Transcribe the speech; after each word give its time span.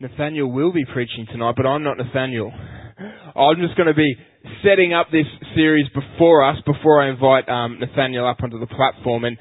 Nathaniel 0.00 0.50
will 0.50 0.72
be 0.72 0.84
preaching 0.84 1.24
tonight, 1.30 1.54
but 1.56 1.66
I'm 1.66 1.84
not 1.84 1.96
Nathaniel. 1.96 2.50
I'm 2.50 3.56
just 3.62 3.76
going 3.76 3.86
to 3.86 3.94
be 3.94 4.16
setting 4.64 4.92
up 4.92 5.06
this 5.12 5.26
series 5.54 5.86
before 5.94 6.42
us, 6.44 6.56
before 6.66 7.00
I 7.00 7.10
invite 7.10 7.48
um, 7.48 7.78
Nathaniel 7.78 8.26
up 8.26 8.38
onto 8.42 8.58
the 8.58 8.66
platform. 8.66 9.24
And 9.24 9.38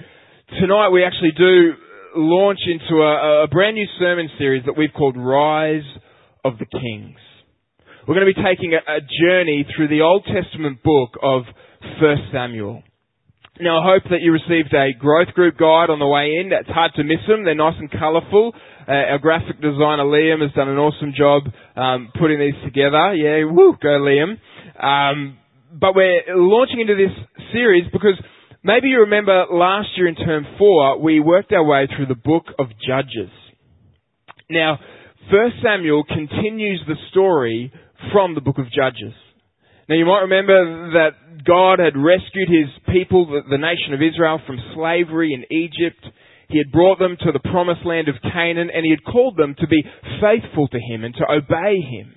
tonight 0.59 0.89
we 0.89 1.03
actually 1.03 1.31
do 1.35 1.73
launch 2.15 2.59
into 2.67 3.01
a, 3.01 3.45
a 3.45 3.47
brand 3.47 3.75
new 3.75 3.87
sermon 3.97 4.29
series 4.37 4.63
that 4.65 4.77
we've 4.77 4.93
called 4.95 5.17
Rise 5.17 5.89
of 6.45 6.59
the 6.59 6.67
Kings. 6.67 7.17
We're 8.07 8.13
going 8.13 8.27
to 8.27 8.33
be 8.33 8.43
taking 8.43 8.73
a, 8.73 8.97
a 8.97 8.99
journey 9.01 9.65
through 9.75 9.87
the 9.87 10.01
Old 10.01 10.23
Testament 10.25 10.83
book 10.83 11.17
of 11.23 11.43
1 11.99 12.29
Samuel. 12.31 12.83
Now, 13.59 13.81
I 13.81 13.93
hope 13.93 14.09
that 14.09 14.21
you 14.21 14.31
received 14.31 14.73
a 14.73 14.97
growth 14.97 15.29
group 15.35 15.57
guide 15.57 15.89
on 15.89 15.99
the 15.99 16.07
way 16.07 16.41
in. 16.41 16.51
It's 16.51 16.69
hard 16.69 16.91
to 16.95 17.03
miss 17.03 17.21
them. 17.27 17.45
They're 17.45 17.53
nice 17.53 17.77
and 17.77 17.89
colourful. 17.89 18.53
Uh, 18.87 19.13
our 19.13 19.19
graphic 19.19 19.61
designer 19.61 20.03
Liam 20.03 20.41
has 20.41 20.51
done 20.53 20.67
an 20.67 20.77
awesome 20.77 21.13
job 21.15 21.43
um, 21.75 22.11
putting 22.19 22.39
these 22.39 22.59
together. 22.63 23.15
Yeah, 23.15 23.45
woo, 23.45 23.77
go 23.81 23.89
Liam. 23.89 24.37
Um, 24.81 25.37
but 25.71 25.95
we're 25.95 26.23
launching 26.35 26.81
into 26.81 26.95
this 26.95 27.11
series 27.53 27.85
because 27.91 28.19
maybe 28.63 28.89
you 28.89 28.99
remember 29.01 29.45
last 29.51 29.89
year 29.95 30.07
in 30.07 30.15
term 30.15 30.45
four, 30.57 30.99
we 30.99 31.19
worked 31.19 31.51
our 31.53 31.63
way 31.63 31.87
through 31.95 32.07
the 32.07 32.15
book 32.15 32.45
of 32.59 32.67
Judges. 32.85 33.31
Now, 34.49 34.79
1 35.31 35.51
Samuel 35.63 36.03
continues 36.03 36.81
the 36.87 36.95
story 37.11 37.71
from 38.11 38.35
the 38.35 38.41
book 38.41 38.57
of 38.57 38.65
Judges. 38.65 39.13
Now 39.87 39.95
you 39.95 40.05
might 40.05 40.21
remember 40.21 40.91
that 40.93 41.43
God 41.45 41.79
had 41.79 41.97
rescued 41.97 42.47
his 42.47 42.69
people, 42.93 43.27
the, 43.27 43.41
the 43.49 43.57
nation 43.57 43.93
of 43.93 44.01
Israel, 44.01 44.39
from 44.45 44.57
slavery 44.75 45.33
in 45.33 45.43
Egypt. 45.51 46.05
He 46.49 46.57
had 46.57 46.71
brought 46.71 46.99
them 46.99 47.17
to 47.21 47.31
the 47.31 47.39
promised 47.39 47.85
land 47.85 48.09
of 48.09 48.15
Canaan 48.21 48.69
and 48.73 48.85
he 48.85 48.91
had 48.91 49.03
called 49.03 49.37
them 49.37 49.55
to 49.59 49.67
be 49.67 49.83
faithful 50.21 50.67
to 50.67 50.79
him 50.79 51.03
and 51.03 51.15
to 51.15 51.31
obey 51.31 51.79
him. 51.81 52.13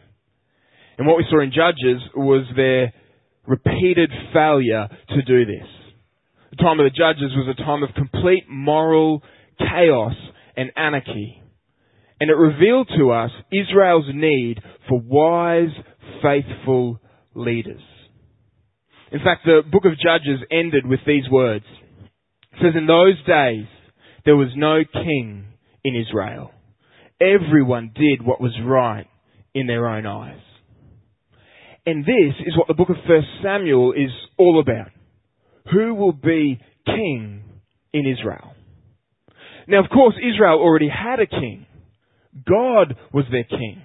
And 0.99 1.07
what 1.07 1.17
we 1.17 1.27
saw 1.31 1.41
in 1.41 1.53
Judges 1.53 2.03
was 2.15 2.47
their 2.55 2.93
repeated 3.47 4.11
failure 4.33 4.89
to 5.11 5.23
do 5.23 5.45
this. 5.45 5.69
The 6.51 6.57
time 6.57 6.81
of 6.81 6.85
the 6.85 6.97
Judges 6.97 7.33
was 7.37 7.55
a 7.59 7.63
time 7.63 7.83
of 7.83 7.95
complete 7.95 8.45
moral 8.49 9.23
chaos 9.59 10.15
and 10.57 10.71
anarchy. 10.77 11.43
And 12.21 12.31
it 12.31 12.35
revealed 12.35 12.91
to 12.99 13.11
us 13.11 13.31
Israel's 13.53 14.07
need 14.13 14.61
for 14.89 15.01
wise, 15.05 15.75
faithful 16.23 17.01
leaders. 17.35 17.83
In 19.13 19.21
fact, 19.21 19.43
the 19.45 19.63
book 19.71 19.85
of 19.85 19.93
Judges 19.99 20.41
ended 20.51 20.87
with 20.87 21.01
these 21.07 21.29
words. 21.31 21.65
It 22.53 22.59
says, 22.63 22.73
In 22.75 22.87
those 22.87 23.23
days, 23.27 23.67
there 24.27 24.37
was 24.37 24.49
no 24.57 24.81
king 24.93 25.47
in 25.85 25.97
Israel. 25.97 26.51
Everyone 27.21 27.93
did 27.95 28.27
what 28.27 28.41
was 28.41 28.53
right 28.63 29.07
in 29.55 29.67
their 29.67 29.89
own 29.89 30.05
eyes. 30.05 30.41
And 31.87 32.05
this 32.05 32.35
is 32.45 32.57
what 32.59 32.67
the 32.67 32.75
book 32.75 32.91
of 32.91 32.97
1 33.09 33.23
Samuel 33.43 33.93
is 33.93 34.11
all 34.37 34.61
about. 34.61 34.91
Who 35.73 35.95
will 35.95 36.13
be 36.13 36.61
king 36.85 37.45
in 37.93 38.07
Israel? 38.07 38.53
Now, 39.69 39.83
of 39.83 39.91
course, 39.91 40.15
Israel 40.17 40.59
already 40.59 40.89
had 40.89 41.21
a 41.21 41.27
king. 41.27 41.67
God 42.47 42.97
was 43.13 43.25
their 43.31 43.45
king. 43.45 43.81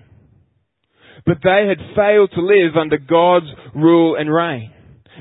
But 1.25 1.37
they 1.43 1.67
had 1.69 1.95
failed 1.95 2.31
to 2.33 2.41
live 2.41 2.75
under 2.79 2.97
God's 2.97 3.45
rule 3.75 4.15
and 4.15 4.33
reign. 4.33 4.73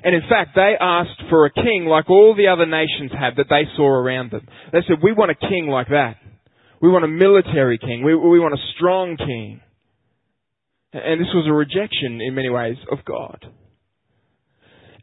And 0.03 0.15
in 0.15 0.23
fact, 0.29 0.51
they 0.55 0.75
asked 0.81 1.23
for 1.29 1.47
a 1.47 1.53
king 1.53 1.87
like 1.89 2.09
all 2.09 2.34
the 2.34 2.48
other 2.48 2.67
nations 2.67 3.11
had 3.12 3.37
that 3.37 3.47
they 3.51 3.65
saw 3.77 3.87
around 3.87 4.31
them. 4.31 4.47
They 4.73 4.81
said, 4.87 4.97
we 5.03 5.12
want 5.12 5.31
a 5.31 5.34
king 5.34 5.69
like 5.69 5.89
that. 5.89 6.17
We 6.81 6.89
want 6.89 7.05
a 7.05 7.09
military 7.09 7.79
king. 7.79 8.03
We, 8.03 8.15
we 8.15 8.41
want 8.41 8.55
a 8.55 8.62
strong 8.77 9.17
king. 9.17 9.61
And 10.92 11.20
this 11.20 11.29
was 11.34 11.47
a 11.47 11.53
rejection 11.53 12.20
in 12.20 12.34
many 12.34 12.48
ways 12.48 12.77
of 12.91 13.05
God. 13.05 13.45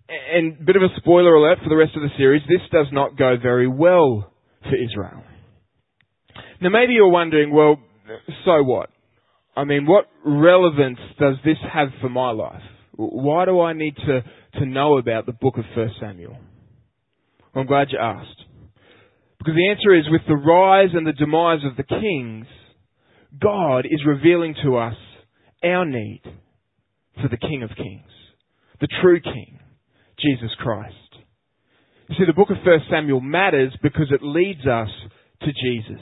And 0.09 0.65
bit 0.65 0.75
of 0.75 0.81
a 0.81 0.87
spoiler 0.97 1.35
alert 1.35 1.59
for 1.63 1.69
the 1.69 1.75
rest 1.75 1.95
of 1.95 2.01
the 2.01 2.09
series, 2.17 2.41
this 2.47 2.61
does 2.71 2.87
not 2.91 3.17
go 3.17 3.35
very 3.41 3.67
well 3.67 4.31
for 4.63 4.75
Israel. 4.75 5.23
Now 6.61 6.69
maybe 6.69 6.93
you're 6.93 7.09
wondering, 7.09 7.53
well, 7.53 7.77
so 8.45 8.63
what? 8.63 8.89
I 9.55 9.63
mean, 9.63 9.85
what 9.85 10.05
relevance 10.25 10.99
does 11.19 11.35
this 11.43 11.57
have 11.73 11.89
for 12.01 12.09
my 12.09 12.31
life? 12.31 12.61
Why 12.95 13.45
do 13.45 13.59
I 13.59 13.73
need 13.73 13.95
to, 13.95 14.23
to 14.59 14.65
know 14.65 14.97
about 14.97 15.25
the 15.25 15.33
book 15.33 15.57
of 15.57 15.65
1 15.75 15.91
Samuel? 15.99 16.37
Well, 17.53 17.61
I'm 17.61 17.67
glad 17.67 17.87
you 17.91 17.99
asked. 17.99 18.43
Because 19.39 19.55
the 19.55 19.69
answer 19.69 19.95
is 19.95 20.05
with 20.09 20.21
the 20.27 20.35
rise 20.35 20.89
and 20.93 21.05
the 21.05 21.13
demise 21.13 21.63
of 21.63 21.77
the 21.77 21.83
kings, 21.83 22.47
God 23.39 23.85
is 23.85 24.01
revealing 24.05 24.55
to 24.63 24.77
us 24.77 24.95
our 25.63 25.85
need 25.85 26.21
for 27.21 27.27
the 27.29 27.37
King 27.37 27.63
of 27.63 27.69
Kings, 27.75 28.11
the 28.79 28.87
true 29.01 29.19
King, 29.19 29.59
Jesus 30.19 30.51
Christ. 30.59 30.93
You 32.09 32.15
see, 32.15 32.25
the 32.25 32.33
book 32.33 32.49
of 32.49 32.57
1 32.65 32.79
Samuel 32.89 33.21
matters 33.21 33.73
because 33.83 34.11
it 34.11 34.21
leads 34.23 34.65
us 34.65 34.89
to 35.41 35.47
Jesus. 35.47 36.01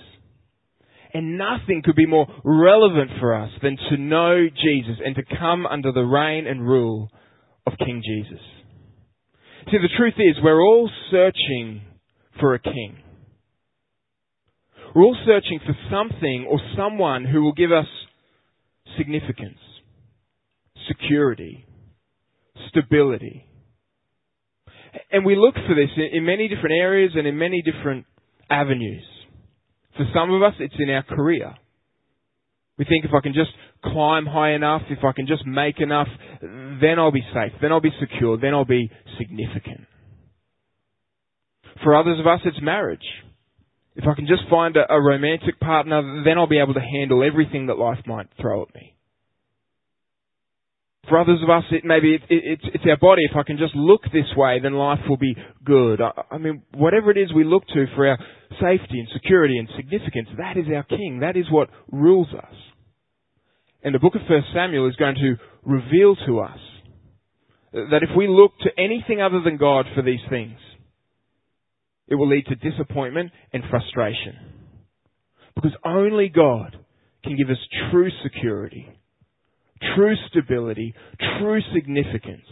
And 1.14 1.38
nothing 1.38 1.82
could 1.84 1.96
be 1.96 2.06
more 2.06 2.28
relevant 2.44 3.12
for 3.20 3.34
us 3.34 3.50
than 3.64 3.78
to 3.90 3.98
know 3.98 4.48
Jesus 4.50 4.98
and 5.04 5.16
to 5.16 5.24
come 5.40 5.66
under 5.66 5.92
the 5.92 6.02
reign 6.02 6.46
and 6.46 6.62
rule 6.62 7.10
of 7.66 7.74
King 7.80 8.02
Jesus. 8.06 8.44
See, 9.72 9.78
the 9.78 9.90
truth 9.98 10.14
is, 10.18 10.36
we're 10.44 10.62
all 10.62 10.90
searching 11.09 11.81
for 12.40 12.53
a 12.53 12.59
king. 12.59 12.98
We're 14.94 15.03
all 15.03 15.18
searching 15.26 15.59
for 15.66 15.75
something 15.92 16.48
or 16.50 16.59
someone 16.78 17.25
who 17.25 17.42
will 17.42 17.54
give 17.54 17.72
us 17.72 17.88
significance, 18.98 19.58
security, 20.88 21.66
stability. 22.70 23.46
And 25.12 25.25
we 25.25 25.36
look 25.36 25.56
for 25.56 25.75
this 25.75 25.90
in 26.12 26.25
many 26.25 26.48
different 26.48 26.75
areas 26.80 27.12
and 27.16 27.28
in 27.28 27.38
many 27.38 27.62
different 27.62 28.06
avenues. 28.50 29.04
For 29.98 30.06
some 30.14 30.31
of 30.31 30.44
us, 30.44 30.54
it's 30.59 30.75
in 30.78 30.90
our 30.90 31.04
career. 31.04 31.56
We 32.78 32.86
think 32.86 33.06
if 33.06 33.12
I 33.13 33.22
can 33.22 33.34
just 33.34 33.52
climb 33.86 34.25
high 34.25 34.53
enough, 34.53 34.81
if 34.90 35.03
I 35.03 35.12
can 35.13 35.28
just 35.28 35.46
make 35.46 35.80
enough, 35.80 36.08
then 36.41 37.00
I'll 37.00 37.12
be 37.12 37.25
safe, 37.34 37.53
then 37.62 37.72
I'll 37.72 37.81
be 37.81 37.94
secure, 38.00 38.38
then 38.38 38.53
I'll 38.53 38.66
be 38.66 38.90
significant. 39.18 39.81
For 41.84 41.96
others 41.96 42.19
of 42.19 42.28
us, 42.28 42.41
it's 42.46 42.62
marriage. 42.62 43.06
If 43.96 44.06
I 44.08 44.13
can 44.13 44.28
just 44.28 44.44
find 44.50 44.75
a, 44.75 44.91
a 44.91 45.02
romantic 45.02 45.59
partner, 45.59 46.24
then 46.25 46.38
I'll 46.38 46.47
be 46.47 46.59
able 46.59 46.74
to 46.74 46.81
handle 46.81 47.24
everything 47.24 47.68
that 47.68 47.78
life 47.78 48.00
might 48.06 48.28
throw 48.40 48.63
at 48.63 48.75
me. 48.75 48.94
For 51.08 51.20
others 51.20 51.40
of 51.44 51.50
us, 51.50 51.64
it 51.72 51.86
maybe 51.86 52.16
it, 52.16 52.22
it, 52.30 52.44
it's, 52.46 52.64
it's 52.74 52.84
our 52.90 52.98
body. 52.98 53.22
If 53.30 53.36
I 53.36 53.44
can 53.44 53.58
just 53.58 53.76
look 53.76 54.02
this 54.06 54.32
way, 54.36 54.60
then 54.62 54.74
life 54.74 55.00
will 55.08 55.18
be 55.18 55.36
good. 55.64 56.02
I, 56.02 56.12
I 56.32 56.38
mean, 56.38 56.64
whatever 56.74 57.12
it 57.12 57.18
is 57.18 57.34
we 57.34 57.44
look 57.44 57.68
to 57.68 57.86
for 57.96 58.08
our 58.08 58.18
safety 58.60 59.00
and 59.00 59.08
security 59.14 59.58
and 59.58 59.70
significance, 59.76 60.30
that 60.38 60.58
is 60.58 60.66
our 60.74 60.84
King. 60.84 61.20
That 61.22 61.38
is 61.38 61.46
what 61.52 61.70
rules 61.92 62.30
us. 62.36 62.56
And 63.84 63.94
the 63.94 64.00
book 64.00 64.16
of 64.16 64.22
1 64.28 64.44
Samuel 64.54 64.90
is 64.90 64.96
going 64.96 65.16
to 65.16 65.36
reveal 65.64 66.16
to 66.28 66.40
us 66.40 66.60
that 67.72 68.02
if 68.02 68.16
we 68.18 68.28
look 68.28 68.52
to 68.62 68.70
anything 68.82 69.22
other 69.22 69.42
than 69.44 69.58
God 69.58 69.86
for 69.94 70.02
these 70.02 70.22
things, 70.30 70.58
it 72.08 72.16
will 72.16 72.30
lead 72.30 72.46
to 72.48 72.56
disappointment 72.56 73.32
and 73.54 73.64
frustration. 73.70 74.36
Because 75.56 75.74
only 75.86 76.30
God 76.30 76.78
can 77.24 77.38
give 77.38 77.50
us 77.50 77.58
true 77.92 78.10
security 78.24 78.88
true 79.96 80.16
stability, 80.30 80.94
true 81.40 81.62
significance. 81.74 82.46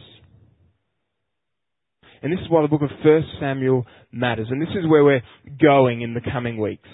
And 2.21 2.31
this 2.31 2.39
is 2.39 2.49
why 2.49 2.61
the 2.61 2.69
book 2.69 2.81
of 2.81 2.89
1 3.03 3.23
Samuel 3.39 3.85
matters. 4.11 4.47
And 4.49 4.61
this 4.61 4.69
is 4.69 4.87
where 4.87 5.03
we're 5.03 5.23
going 5.61 6.01
in 6.01 6.13
the 6.13 6.21
coming 6.21 6.57
weeks. 6.57 6.87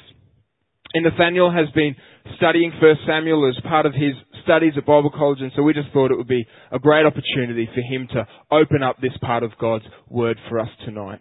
And 0.93 1.03
Nathaniel 1.03 1.51
has 1.51 1.69
been 1.75 1.95
studying 2.37 2.71
1 2.81 2.95
Samuel 3.05 3.47
as 3.47 3.61
part 3.63 3.85
of 3.85 3.93
his 3.93 4.13
studies 4.43 4.73
at 4.75 4.87
Bible 4.87 5.11
College, 5.11 5.37
and 5.41 5.51
so 5.55 5.61
we 5.61 5.73
just 5.73 5.89
thought 5.93 6.09
it 6.09 6.17
would 6.17 6.27
be 6.27 6.47
a 6.71 6.79
great 6.79 7.05
opportunity 7.05 7.69
for 7.71 7.81
him 7.81 8.07
to 8.13 8.27
open 8.51 8.81
up 8.81 8.97
this 8.99 9.15
part 9.21 9.43
of 9.43 9.51
God's 9.59 9.85
Word 10.09 10.37
for 10.49 10.59
us 10.59 10.69
tonight. 10.85 11.19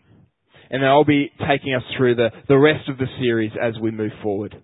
And 0.71 0.85
I'll 0.85 1.05
be 1.05 1.31
taking 1.47 1.75
us 1.75 1.83
through 1.97 2.15
the, 2.15 2.31
the 2.49 2.59
rest 2.59 2.89
of 2.89 2.97
the 2.97 3.07
series 3.21 3.53
as 3.61 3.75
we 3.79 3.91
move 3.91 4.13
forward. 4.23 4.63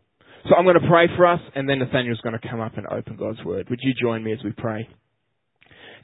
So 0.48 0.54
I'm 0.54 0.64
going 0.64 0.80
to 0.80 0.88
pray 0.88 1.08
for 1.16 1.26
us, 1.26 1.40
and 1.54 1.68
then 1.68 1.78
Nathaniel's 1.78 2.20
going 2.20 2.38
to 2.38 2.48
come 2.48 2.60
up 2.60 2.76
and 2.76 2.86
open 2.86 3.16
God's 3.16 3.42
Word. 3.44 3.68
Would 3.70 3.80
you 3.82 3.94
join 4.00 4.22
me 4.22 4.32
as 4.32 4.38
we 4.44 4.52
pray? 4.52 4.88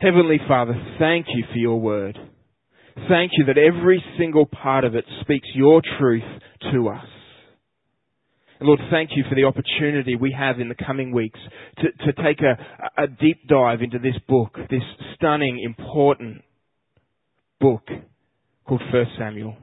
Heavenly 0.00 0.38
Father, 0.48 0.72
thank 0.98 1.26
you 1.28 1.44
for 1.52 1.58
your 1.58 1.78
Word. 1.78 2.18
Thank 3.08 3.32
you 3.36 3.44
that 3.46 3.58
every 3.58 4.02
single 4.18 4.46
part 4.46 4.84
of 4.84 4.94
it 4.94 5.04
speaks 5.20 5.46
your 5.54 5.82
truth 5.98 6.22
to 6.72 6.88
us. 6.88 7.04
And 8.58 8.66
Lord, 8.66 8.80
thank 8.90 9.10
you 9.14 9.24
for 9.28 9.34
the 9.34 9.44
opportunity 9.44 10.16
we 10.16 10.34
have 10.38 10.58
in 10.58 10.68
the 10.68 10.74
coming 10.74 11.12
weeks 11.12 11.38
to, 11.78 12.12
to 12.12 12.22
take 12.22 12.40
a, 12.40 13.02
a 13.02 13.06
deep 13.06 13.46
dive 13.46 13.82
into 13.82 13.98
this 13.98 14.16
book, 14.26 14.56
this 14.70 14.82
stunning, 15.16 15.62
important 15.62 16.42
book 17.60 17.86
called 18.66 18.82
First 18.90 19.10
Samuel. 19.18 19.56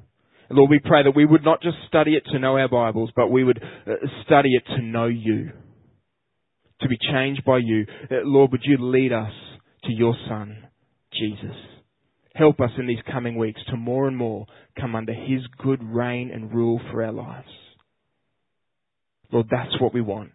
Lord, 0.49 0.69
we 0.69 0.79
pray 0.79 1.03
that 1.03 1.15
we 1.15 1.25
would 1.25 1.44
not 1.44 1.61
just 1.61 1.77
study 1.88 2.15
it 2.15 2.23
to 2.31 2.39
know 2.39 2.57
our 2.57 2.69
Bibles, 2.69 3.11
but 3.15 3.27
we 3.27 3.44
would 3.44 3.61
uh, 3.61 3.91
study 4.25 4.49
it 4.53 4.63
to 4.75 4.81
know 4.81 5.07
you. 5.07 5.51
to 6.81 6.88
be 6.88 6.97
changed 7.11 7.44
by 7.45 7.59
you. 7.59 7.85
Lord, 8.11 8.51
would 8.51 8.63
you 8.63 8.77
lead 8.79 9.11
us 9.11 9.31
to 9.85 9.91
your 9.91 10.15
Son, 10.27 10.67
Jesus? 11.13 11.55
Help 12.35 12.59
us 12.59 12.69
in 12.77 12.88
these 12.88 12.99
coming 13.11 13.35
weeks 13.38 13.59
to 13.69 13.77
more 13.77 14.07
and 14.07 14.15
more 14.15 14.45
come 14.79 14.95
under 14.95 15.13
His 15.13 15.41
good 15.57 15.81
reign 15.83 16.29
and 16.31 16.53
rule 16.53 16.79
for 16.91 17.03
our 17.03 17.11
lives. 17.11 17.47
Lord, 19.31 19.47
that's 19.50 19.81
what 19.81 19.93
we 19.93 20.01
want. 20.01 20.31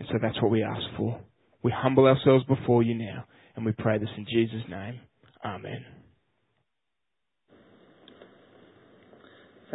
And 0.00 0.08
so 0.12 0.18
that's 0.20 0.40
what 0.42 0.50
we 0.50 0.62
ask 0.62 0.82
for. 0.96 1.20
We 1.62 1.72
humble 1.74 2.06
ourselves 2.06 2.44
before 2.44 2.82
you 2.82 2.94
now, 2.94 3.24
and 3.54 3.64
we 3.64 3.72
pray 3.72 3.98
this 3.98 4.10
in 4.16 4.26
Jesus' 4.30 4.68
name. 4.68 5.00
Amen. 5.44 5.84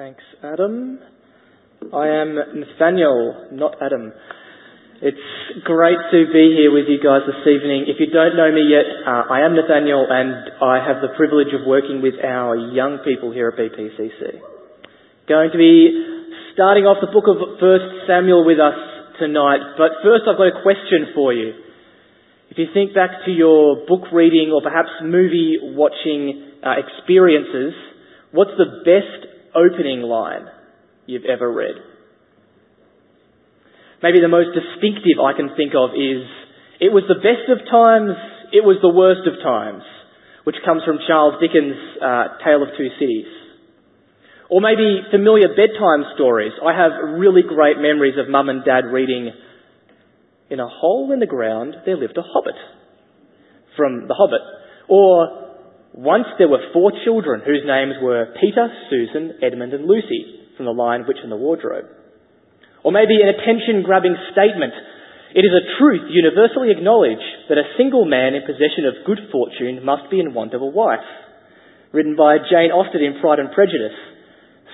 Thanks, 0.01 0.25
Adam. 0.41 0.97
I 1.93 2.07
am 2.09 2.33
Nathaniel, 2.33 3.53
not 3.53 3.77
Adam. 3.77 4.09
It's 4.97 5.61
great 5.61 6.01
to 6.09 6.25
be 6.33 6.57
here 6.57 6.73
with 6.73 6.89
you 6.89 6.97
guys 6.97 7.21
this 7.29 7.45
evening. 7.45 7.85
If 7.85 8.01
you 8.01 8.09
don't 8.09 8.33
know 8.33 8.49
me 8.49 8.65
yet, 8.65 8.89
uh, 9.05 9.29
I 9.29 9.45
am 9.45 9.53
Nathaniel 9.53 10.09
and 10.09 10.57
I 10.57 10.81
have 10.81 11.05
the 11.05 11.13
privilege 11.13 11.53
of 11.53 11.69
working 11.69 12.01
with 12.01 12.17
our 12.17 12.57
young 12.73 13.05
people 13.05 13.29
here 13.29 13.53
at 13.53 13.61
BPCC. 13.61 14.41
Going 15.29 15.53
to 15.53 15.59
be 15.61 15.93
starting 16.57 16.89
off 16.89 16.97
the 16.97 17.13
book 17.13 17.29
of 17.29 17.61
1 17.61 18.09
Samuel 18.09 18.41
with 18.41 18.57
us 18.57 18.81
tonight, 19.21 19.77
but 19.77 20.01
first 20.01 20.25
I've 20.25 20.41
got 20.41 20.49
a 20.49 20.65
question 20.65 21.13
for 21.13 21.29
you. 21.29 21.53
If 22.49 22.57
you 22.57 22.73
think 22.73 22.97
back 22.97 23.21
to 23.29 23.31
your 23.31 23.85
book 23.85 24.09
reading 24.09 24.49
or 24.49 24.65
perhaps 24.65 24.89
movie 25.05 25.61
watching 25.61 26.57
uh, 26.65 26.81
experiences, 26.81 27.77
what's 28.33 28.57
the 28.57 28.81
best 28.81 29.30
opening 29.55 30.01
line 30.01 30.47
you've 31.05 31.25
ever 31.25 31.51
read? 31.51 31.75
Maybe 34.01 34.19
the 34.19 34.27
most 34.27 34.49
distinctive 34.57 35.21
I 35.21 35.37
can 35.37 35.53
think 35.55 35.73
of 35.77 35.93
is, 35.93 36.25
it 36.81 36.89
was 36.89 37.05
the 37.05 37.21
best 37.21 37.45
of 37.53 37.61
times, 37.69 38.17
it 38.49 38.65
was 38.65 38.81
the 38.81 38.89
worst 38.89 39.29
of 39.29 39.37
times, 39.45 39.83
which 40.43 40.57
comes 40.65 40.81
from 40.81 40.97
Charles 41.05 41.37
Dickens' 41.37 41.77
uh, 42.01 42.41
Tale 42.41 42.65
of 42.65 42.73
Two 42.73 42.89
Cities. 42.97 43.29
Or 44.49 44.59
maybe 44.59 45.05
familiar 45.11 45.47
bedtime 45.47 46.03
stories. 46.15 46.51
I 46.59 46.73
have 46.75 47.15
really 47.15 47.45
great 47.45 47.77
memories 47.77 48.17
of 48.17 48.27
mum 48.27 48.49
and 48.49 48.65
dad 48.65 48.89
reading, 48.89 49.31
In 50.49 50.59
a 50.59 50.67
hole 50.67 51.13
in 51.13 51.19
the 51.19 51.29
ground 51.29 51.75
there 51.85 51.95
lived 51.95 52.17
a 52.17 52.25
hobbit, 52.25 52.57
from 53.77 54.07
The 54.09 54.13
Hobbit. 54.17 54.41
Or, 54.89 55.50
Once 55.93 56.25
there 56.39 56.47
were 56.47 56.71
four 56.71 56.91
children 57.03 57.41
whose 57.43 57.67
names 57.67 57.99
were 58.01 58.31
Peter, 58.39 58.71
Susan, 58.89 59.35
Edmund 59.43 59.73
and 59.73 59.85
Lucy, 59.85 60.39
from 60.55 60.65
The 60.65 60.71
Lion, 60.71 61.03
Witch 61.07 61.19
and 61.21 61.31
the 61.31 61.35
Wardrobe. 61.35 61.85
Or 62.83 62.91
maybe 62.91 63.19
an 63.19 63.29
attention 63.29 63.83
grabbing 63.83 64.15
statement. 64.31 64.73
It 65.35 65.43
is 65.43 65.53
a 65.53 65.67
truth 65.79 66.07
universally 66.09 66.71
acknowledged 66.71 67.47
that 67.47 67.59
a 67.59 67.71
single 67.77 68.05
man 68.05 68.35
in 68.35 68.47
possession 68.47 68.87
of 68.87 69.05
good 69.05 69.19
fortune 69.31 69.83
must 69.83 70.09
be 70.09 70.19
in 70.19 70.33
want 70.33 70.53
of 70.53 70.61
a 70.61 70.65
wife. 70.65 71.05
Written 71.91 72.15
by 72.15 72.39
Jane 72.39 72.71
Austen 72.71 73.03
in 73.03 73.19
Pride 73.19 73.39
and 73.39 73.51
Prejudice. 73.51 73.95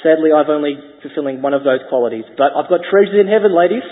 Sadly, 0.05 0.29
I've 0.29 0.49
only 0.49 0.77
fulfilling 1.01 1.41
one 1.41 1.53
of 1.53 1.65
those 1.65 1.81
qualities, 1.89 2.25
but 2.37 2.53
I've 2.53 2.69
got 2.69 2.85
treasures 2.85 3.17
in 3.17 3.25
heaven, 3.25 3.57
ladies. 3.57 3.85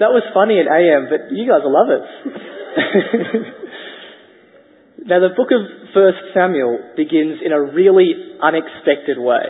That 0.00 0.16
was 0.16 0.24
funny 0.32 0.56
in 0.56 0.64
AM, 0.64 1.12
but 1.12 1.28
you 1.28 1.44
guys 1.44 1.60
will 1.60 1.76
love 1.76 1.92
it. 1.92 2.00
now, 5.12 5.20
the 5.20 5.36
book 5.36 5.52
of 5.52 5.60
1 5.92 6.32
Samuel 6.32 6.96
begins 6.96 7.44
in 7.44 7.52
a 7.52 7.60
really 7.60 8.16
unexpected 8.40 9.20
way. 9.20 9.44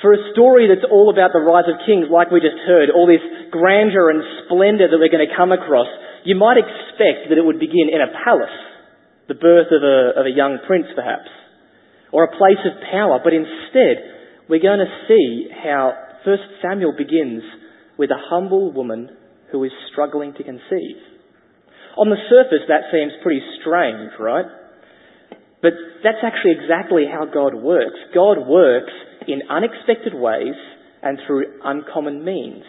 For 0.00 0.16
a 0.16 0.32
story 0.32 0.72
that's 0.72 0.88
all 0.88 1.12
about 1.12 1.36
the 1.36 1.44
rise 1.44 1.68
of 1.68 1.84
kings, 1.84 2.08
like 2.08 2.32
we 2.32 2.40
just 2.40 2.56
heard, 2.64 2.88
all 2.88 3.04
this 3.04 3.20
grandeur 3.52 4.08
and 4.08 4.24
splendor 4.44 4.88
that 4.88 4.96
we're 4.96 5.12
going 5.12 5.28
to 5.28 5.36
come 5.36 5.52
across, 5.52 5.88
you 6.24 6.36
might 6.36 6.56
expect 6.56 7.28
that 7.28 7.36
it 7.36 7.44
would 7.44 7.60
begin 7.60 7.92
in 7.92 8.00
a 8.00 8.08
palace, 8.24 8.56
the 9.28 9.36
birth 9.36 9.68
of 9.68 9.84
a, 9.84 10.16
of 10.16 10.24
a 10.24 10.32
young 10.32 10.64
prince 10.64 10.88
perhaps, 10.96 11.28
or 12.08 12.24
a 12.24 12.32
place 12.40 12.60
of 12.64 12.80
power, 12.88 13.20
but 13.20 13.36
instead 13.36 14.00
we're 14.48 14.64
going 14.64 14.80
to 14.80 14.88
see 15.08 15.48
how 15.52 15.92
1 16.24 16.38
Samuel 16.64 16.96
begins 16.96 17.44
with 17.98 18.10
a 18.10 18.20
humble 18.30 18.72
woman 18.72 19.10
who 19.52 19.64
is 19.64 19.72
struggling 19.92 20.32
to 20.34 20.44
conceive. 20.44 20.96
On 21.96 22.10
the 22.10 22.20
surface, 22.28 22.66
that 22.68 22.92
seems 22.92 23.12
pretty 23.22 23.40
strange, 23.60 24.12
right? 24.20 24.44
But 25.62 25.72
that's 26.04 26.20
actually 26.22 26.52
exactly 26.60 27.04
how 27.10 27.24
God 27.24 27.54
works. 27.54 27.96
God 28.14 28.46
works 28.46 28.92
in 29.26 29.48
unexpected 29.48 30.14
ways 30.14 30.54
and 31.02 31.18
through 31.26 31.60
uncommon 31.64 32.24
means. 32.24 32.64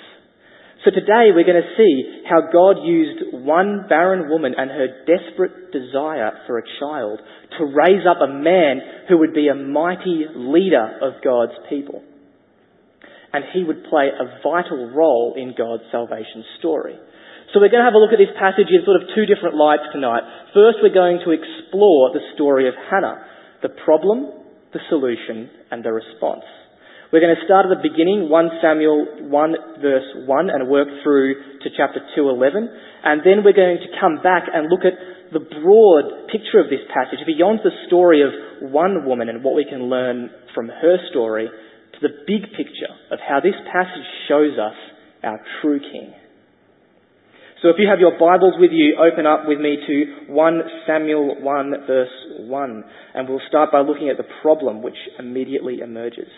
So 0.85 0.91
today 0.91 1.35
we're 1.35 1.44
going 1.44 1.62
to 1.62 1.75
see 1.75 2.23
how 2.30 2.47
God 2.53 2.85
used 2.85 3.33
one 3.33 3.88
barren 3.89 4.30
woman 4.30 4.53
and 4.56 4.69
her 4.69 5.03
desperate 5.03 5.71
desire 5.73 6.31
for 6.47 6.59
a 6.59 6.69
child 6.80 7.19
to 7.57 7.65
raise 7.65 8.06
up 8.07 8.21
a 8.21 8.31
man 8.31 8.80
who 9.09 9.18
would 9.18 9.33
be 9.33 9.50
a 9.50 9.56
mighty 9.56 10.25
leader 10.33 11.00
of 11.01 11.21
God's 11.23 11.57
people. 11.69 12.03
And 13.38 13.45
he 13.54 13.62
would 13.62 13.86
play 13.86 14.10
a 14.10 14.42
vital 14.42 14.89
role 14.89 15.38
in 15.38 15.54
God's 15.54 15.86
salvation 15.94 16.42
story. 16.57 16.98
So 17.54 17.62
we're 17.62 17.69
going 17.69 17.86
to 17.86 17.89
have 17.89 17.94
a 17.94 18.01
look 18.01 18.10
at 18.10 18.18
this 18.18 18.34
passage 18.34 18.74
in 18.74 18.81
sort 18.81 18.98
of 18.98 19.13
two 19.13 19.30
different 19.30 19.54
lights 19.54 19.86
tonight. 19.94 20.25
First, 20.57 20.81
we're 20.81 20.89
going 20.89 21.22
to 21.22 21.38
explore 21.38 22.18
the 22.18 22.25
story 22.34 22.66
of 22.66 22.74
Hannah, 22.89 23.22
the 23.62 23.69
problem, 23.86 24.34
the 24.74 24.81
solution, 24.89 25.54
and 25.69 25.86
the 25.86 25.94
response. 25.94 26.50
We're 27.13 27.22
going 27.22 27.38
to 27.38 27.45
start 27.45 27.69
at 27.69 27.78
the 27.78 27.86
beginning, 27.86 28.28
1 28.28 28.60
Samuel 28.60 29.30
1 29.30 29.56
verse 29.86 30.10
1, 30.25 30.50
and 30.50 30.68
work 30.68 30.90
through 31.06 31.62
to 31.62 31.69
chapter 31.78 32.01
2:11, 32.18 32.68
and 33.06 33.22
then 33.24 33.45
we're 33.45 33.56
going 33.56 33.80
to 33.80 33.92
come 34.01 34.18
back 34.19 34.50
and 34.51 34.68
look 34.68 34.83
at 34.83 34.98
the 35.31 35.40
broad 35.40 36.28
picture 36.28 36.60
of 36.60 36.74
this 36.74 36.83
passage, 36.90 37.22
beyond 37.24 37.62
the 37.63 37.72
story 37.86 38.25
of 38.25 38.33
one 38.74 39.06
woman 39.06 39.30
and 39.30 39.44
what 39.44 39.56
we 39.56 39.63
can 39.63 39.88
learn 39.88 40.31
from 40.54 40.68
her 40.68 40.98
story, 41.12 41.48
to 41.99 42.07
the 42.07 42.13
big 42.25 42.51
picture 42.53 42.94
of 43.11 43.19
how 43.19 43.39
this 43.39 43.55
passage 43.71 44.07
shows 44.27 44.53
us 44.57 44.75
our 45.23 45.39
true 45.61 45.79
King. 45.79 46.13
So 47.61 47.69
if 47.69 47.75
you 47.79 47.89
have 47.89 47.99
your 47.99 48.19
Bibles 48.19 48.53
with 48.59 48.69
you, 48.71 48.97
open 49.01 49.25
up 49.25 49.47
with 49.47 49.59
me 49.59 49.77
to 49.81 50.31
1 50.31 50.61
Samuel 50.85 51.41
1 51.41 51.73
verse 51.88 52.15
1. 52.45 52.83
And 53.15 53.27
we'll 53.27 53.41
start 53.49 53.71
by 53.71 53.81
looking 53.81 54.09
at 54.09 54.17
the 54.17 54.29
problem 54.44 54.83
which 54.83 54.97
immediately 55.17 55.79
emerges. 55.79 56.29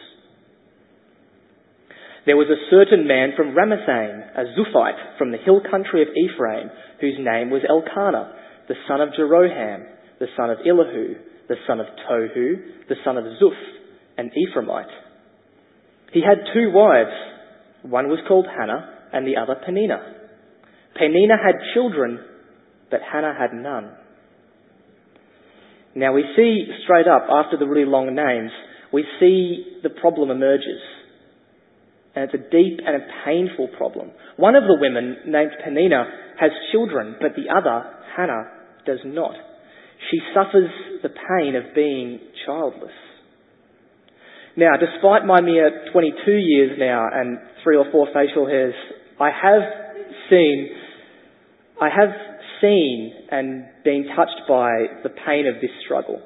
There 2.26 2.38
was 2.38 2.48
a 2.48 2.64
certain 2.70 3.06
man 3.08 3.32
from 3.36 3.52
Ramathaim, 3.52 4.38
a 4.38 4.44
Zuphite 4.56 5.18
from 5.18 5.32
the 5.32 5.38
hill 5.38 5.60
country 5.60 6.04
of 6.04 6.10
Ephraim, 6.16 6.70
whose 7.02 7.18
name 7.20 7.50
was 7.50 7.64
Elkanah, 7.68 8.34
the 8.70 8.76
son 8.88 9.02
of 9.02 9.10
Jeroham, 9.10 9.84
the 10.20 10.28
son 10.38 10.52
of 10.52 10.60
Elihu, 10.66 11.16
the 11.50 11.56
son 11.68 11.80
of 11.80 11.88
Tohu, 12.08 12.88
the 12.88 12.96
son 13.04 13.18
of 13.18 13.26
Zuph, 13.26 13.60
an 14.18 14.32
Ephraimite. 14.32 15.09
He 16.14 16.22
had 16.22 16.46
two 16.54 16.72
wives. 16.74 17.16
One 17.84 18.08
was 18.08 18.20
called 18.28 18.48
Hannah 18.48 19.00
and 19.14 19.28
the 19.28 19.38
other 19.38 19.56
Peninnah. 19.66 20.16
Peninnah 20.96 21.38
had 21.44 21.56
children, 21.74 22.20
but 22.92 23.00
Hannah 23.02 23.36
had 23.38 23.54
none. 23.54 23.92
Now 25.96 26.14
we 26.14 26.24
see 26.36 26.68
straight 26.84 27.08
up 27.08 27.28
after 27.30 27.58
the 27.58 27.68
really 27.68 27.90
long 27.90 28.16
names, 28.16 28.52
we 28.92 29.06
see 29.20 29.80
the 29.84 29.90
problem 29.90 30.30
emerges. 30.30 30.82
And 32.16 32.26
it's 32.26 32.34
a 32.34 32.50
deep 32.50 32.80
and 32.86 32.96
a 32.96 33.08
painful 33.26 33.70
problem. 33.78 34.12
One 34.38 34.56
of 34.56 34.64
the 34.64 34.78
women, 34.80 35.18
named 35.28 35.52
Peninnah, 35.64 36.06
has 36.40 36.52
children, 36.72 37.16
but 37.22 37.32
the 37.36 37.54
other, 37.54 37.86
Hannah, 38.16 38.50
does 38.86 39.00
not. 39.06 39.36
She 40.10 40.20
suffers 40.34 40.70
the 41.04 41.10
pain 41.10 41.56
of 41.56 41.76
being 41.76 42.20
childless. 42.46 42.92
Now, 44.60 44.76
despite 44.76 45.26
my 45.26 45.40
mere 45.40 45.86
22 45.94 46.32
years 46.32 46.78
now 46.78 47.08
and 47.10 47.40
three 47.64 47.78
or 47.78 47.86
four 47.94 48.08
facial 48.14 48.46
hairs, 48.46 48.74
I 49.18 49.30
have 49.32 49.62
seen 50.30 50.70
I 51.82 51.88
have 51.88 52.10
seen 52.60 53.14
and 53.32 53.64
been 53.86 54.08
touched 54.14 54.42
by 54.50 55.00
the 55.02 55.12
pain 55.26 55.48
of 55.48 55.62
this 55.62 55.72
struggle. 55.86 56.22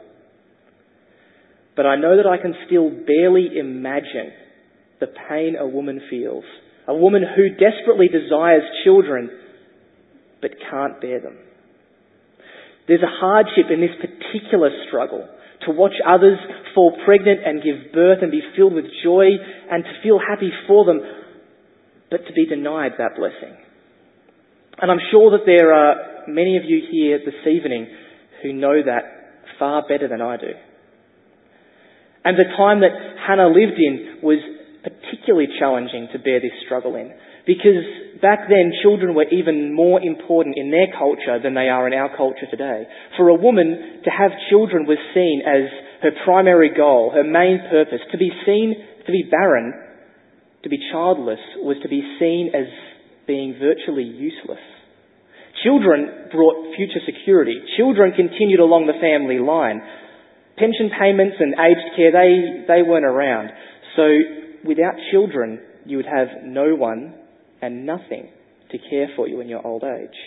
But 1.75 1.85
I 1.85 1.95
know 1.95 2.17
that 2.17 2.25
I 2.25 2.41
can 2.41 2.55
still 2.65 2.89
barely 2.89 3.55
imagine 3.55 4.33
the 4.99 5.13
pain 5.29 5.55
a 5.55 5.67
woman 5.67 6.01
feels. 6.09 6.43
A 6.87 6.95
woman 6.95 7.21
who 7.35 7.49
desperately 7.49 8.07
desires 8.07 8.63
children 8.83 9.29
but 10.41 10.51
can't 10.71 10.99
bear 10.99 11.19
them. 11.19 11.37
There's 12.87 13.03
a 13.03 13.19
hardship 13.21 13.69
in 13.71 13.79
this 13.79 13.95
particular 14.01 14.71
struggle 14.87 15.29
to 15.65 15.71
watch 15.71 15.93
others 16.05 16.37
fall 16.75 16.97
pregnant 17.05 17.41
and 17.45 17.63
give 17.63 17.93
birth 17.93 18.19
and 18.21 18.31
be 18.31 18.41
filled 18.55 18.73
with 18.73 18.85
joy 19.03 19.37
and 19.69 19.83
to 19.83 19.91
feel 20.01 20.19
happy 20.19 20.51
for 20.67 20.85
them, 20.85 21.01
but 22.09 22.25
to 22.27 22.33
be 22.33 22.45
denied 22.45 22.93
that 22.97 23.15
blessing. 23.15 23.55
And 24.81 24.91
I'm 24.91 25.01
sure 25.11 25.31
that 25.31 25.45
there 25.45 25.73
are 25.73 26.25
many 26.27 26.57
of 26.57 26.63
you 26.65 26.81
here 26.91 27.19
this 27.23 27.47
evening 27.47 27.87
who 28.41 28.53
know 28.53 28.81
that 28.83 29.47
far 29.59 29.83
better 29.87 30.07
than 30.07 30.21
I 30.21 30.37
do. 30.37 30.51
And 32.25 32.37
the 32.37 32.49
time 32.57 32.79
that 32.81 32.91
Hannah 33.27 33.47
lived 33.47 33.77
in 33.77 34.19
was 34.23 34.39
particularly 34.83 35.47
challenging 35.59 36.07
to 36.13 36.19
bear 36.19 36.39
this 36.39 36.51
struggle 36.65 36.95
in. 36.95 37.13
Because 37.45 37.83
back 38.23 38.47
then, 38.47 38.71
children 38.81 39.13
were 39.13 39.27
even 39.27 39.75
more 39.75 39.99
important 39.99 40.55
in 40.57 40.71
their 40.71 40.87
culture 40.97 41.43
than 41.43 41.53
they 41.53 41.67
are 41.67 41.85
in 41.85 41.93
our 41.93 42.15
culture 42.15 42.47
today. 42.49 42.87
For 43.19 43.27
a 43.27 43.35
woman, 43.35 43.99
to 44.07 44.09
have 44.09 44.31
children 44.49 44.87
was 44.87 44.97
seen 45.13 45.43
as 45.43 45.67
her 46.01 46.15
primary 46.23 46.71
goal, 46.71 47.11
her 47.13 47.27
main 47.27 47.59
purpose. 47.69 47.99
To 48.11 48.17
be 48.17 48.31
seen, 48.47 48.79
to 49.05 49.11
be 49.11 49.27
barren, 49.29 49.75
to 50.63 50.69
be 50.69 50.79
childless, 50.89 51.43
was 51.59 51.75
to 51.83 51.89
be 51.89 52.01
seen 52.17 52.55
as 52.55 52.71
being 53.27 53.59
virtually 53.59 54.07
useless. 54.07 54.63
Children 55.63 56.31
brought 56.31 56.75
future 56.75 57.03
security. 57.05 57.59
Children 57.77 58.13
continued 58.15 58.59
along 58.59 58.87
the 58.87 58.99
family 59.03 59.39
line. 59.39 59.83
Pension 60.57 60.91
payments 60.95 61.35
and 61.39 61.55
aged 61.59 61.95
care, 61.95 62.11
they, 62.11 62.63
they 62.67 62.81
weren't 62.87 63.05
around. 63.05 63.51
So 63.95 64.07
without 64.63 64.95
children, 65.11 65.59
you 65.85 65.97
would 65.97 66.07
have 66.07 66.43
no 66.43 66.75
one 66.75 67.15
and 67.63 67.85
nothing 67.85 68.27
to 68.71 68.77
care 68.89 69.07
for 69.15 69.27
you 69.27 69.39
in 69.39 69.47
your 69.47 69.65
old 69.65 69.83
age. 69.83 70.19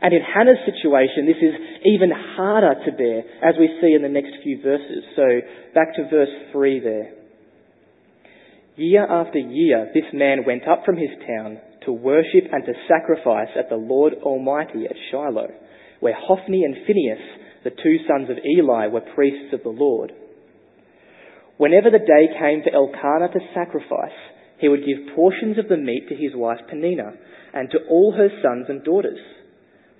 And 0.00 0.14
in 0.14 0.22
Hannah's 0.22 0.62
situation, 0.64 1.26
this 1.26 1.42
is 1.42 1.54
even 1.84 2.10
harder 2.10 2.74
to 2.84 2.92
bear, 2.92 3.18
as 3.42 3.54
we 3.58 3.68
see 3.80 3.94
in 3.94 4.02
the 4.02 4.08
next 4.08 4.42
few 4.42 4.62
verses. 4.62 5.02
So, 5.16 5.26
back 5.74 5.94
to 5.96 6.08
verse 6.08 6.52
3 6.52 6.80
there. 6.80 7.14
Year 8.76 9.04
after 9.10 9.38
year, 9.38 9.90
this 9.92 10.06
man 10.12 10.44
went 10.46 10.68
up 10.68 10.84
from 10.84 10.96
his 10.96 11.10
town 11.26 11.58
to 11.84 11.92
worship 11.92 12.46
and 12.52 12.64
to 12.64 12.72
sacrifice 12.86 13.50
at 13.58 13.68
the 13.68 13.76
Lord 13.76 14.14
Almighty 14.22 14.84
at 14.86 14.96
Shiloh, 15.10 15.50
where 15.98 16.14
Hophni 16.16 16.62
and 16.62 16.76
Phinehas, 16.86 17.24
the 17.64 17.70
two 17.70 17.98
sons 18.06 18.30
of 18.30 18.38
Eli, 18.38 18.86
were 18.86 19.02
priests 19.16 19.52
of 19.52 19.64
the 19.64 19.70
Lord. 19.74 20.12
Whenever 21.56 21.90
the 21.90 21.98
day 21.98 22.30
came 22.38 22.62
for 22.62 22.70
Elkanah 22.70 23.32
to 23.32 23.40
sacrifice, 23.52 24.14
he 24.58 24.68
would 24.68 24.84
give 24.84 25.14
portions 25.14 25.58
of 25.58 25.68
the 25.68 25.76
meat 25.76 26.08
to 26.08 26.14
his 26.14 26.32
wife 26.34 26.58
Peninnah 26.68 27.12
and 27.54 27.70
to 27.70 27.78
all 27.88 28.12
her 28.16 28.28
sons 28.42 28.66
and 28.68 28.84
daughters. 28.84 29.18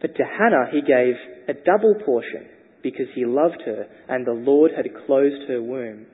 But 0.00 0.14
to 0.16 0.24
Hannah 0.24 0.70
he 0.70 0.80
gave 0.82 1.14
a 1.48 1.54
double 1.54 1.94
portion 2.04 2.46
because 2.82 3.06
he 3.14 3.24
loved 3.24 3.62
her 3.64 3.86
and 4.08 4.26
the 4.26 4.32
Lord 4.32 4.72
had 4.76 4.86
closed 5.06 5.48
her 5.48 5.62
womb. 5.62 6.06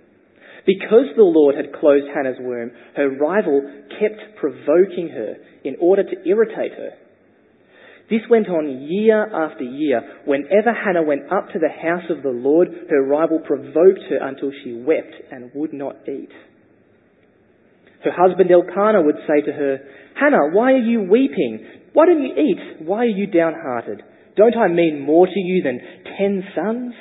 Because 0.67 1.13
the 1.17 1.23
Lord 1.23 1.57
had 1.57 1.75
closed 1.79 2.07
Hannah's 2.15 2.39
womb, 2.41 2.71
her 2.97 3.11
rival 3.11 3.61
kept 4.01 4.37
provoking 4.41 5.11
her 5.11 5.37
in 5.63 5.77
order 5.81 6.03
to 6.03 6.29
irritate 6.29 6.73
her. 6.73 6.91
This 8.09 8.21
went 8.31 8.49
on 8.49 8.87
year 8.89 9.25
after 9.25 9.65
year. 9.65 10.03
Whenever 10.27 10.73
Hannah 10.73 11.03
went 11.03 11.33
up 11.33 11.49
to 11.53 11.59
the 11.59 11.69
house 11.69 12.05
of 12.11 12.23
the 12.23 12.31
Lord, 12.31 12.69
her 12.91 13.03
rival 13.03 13.41
provoked 13.41 14.05
her 14.11 14.19
until 14.21 14.53
she 14.63 14.73
wept 14.75 15.15
and 15.31 15.51
would 15.55 15.73
not 15.73 15.97
eat. 16.09 16.31
Her 18.05 18.13
husband 18.13 18.51
Elkanah 18.51 19.03
would 19.03 19.17
say 19.27 19.41
to 19.47 19.53
her, 19.53 19.79
Hannah, 20.19 20.53
why 20.53 20.73
are 20.73 20.85
you 20.85 21.03
weeping? 21.03 21.67
Why 21.93 22.07
don't 22.07 22.23
you 22.23 22.35
eat? 22.35 22.87
Why 22.87 22.99
are 22.99 23.17
you 23.17 23.27
downhearted? 23.27 24.03
Don't 24.37 24.57
I 24.57 24.69
mean 24.69 25.01
more 25.01 25.27
to 25.27 25.41
you 25.41 25.63
than 25.63 25.81
ten 26.19 26.43
sons? 26.55 26.95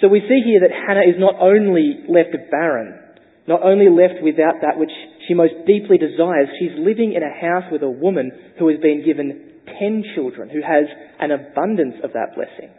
So 0.00 0.08
we 0.08 0.20
see 0.20 0.42
here 0.44 0.60
that 0.60 0.74
Hannah 0.74 1.06
is 1.08 1.16
not 1.18 1.36
only 1.40 2.04
left 2.08 2.34
barren, 2.50 2.98
not 3.46 3.62
only 3.62 3.88
left 3.88 4.22
without 4.22 4.60
that 4.62 4.78
which 4.78 4.90
she 5.26 5.34
most 5.34 5.54
deeply 5.66 5.96
desires, 5.96 6.48
she's 6.58 6.74
living 6.76 7.14
in 7.14 7.22
a 7.22 7.30
house 7.30 7.70
with 7.70 7.82
a 7.82 7.90
woman 7.90 8.32
who 8.58 8.68
has 8.68 8.80
been 8.80 9.04
given 9.04 9.62
ten 9.78 10.02
children, 10.14 10.50
who 10.50 10.60
has 10.60 10.90
an 11.20 11.30
abundance 11.30 11.94
of 12.02 12.12
that 12.14 12.34
blessing. 12.34 12.70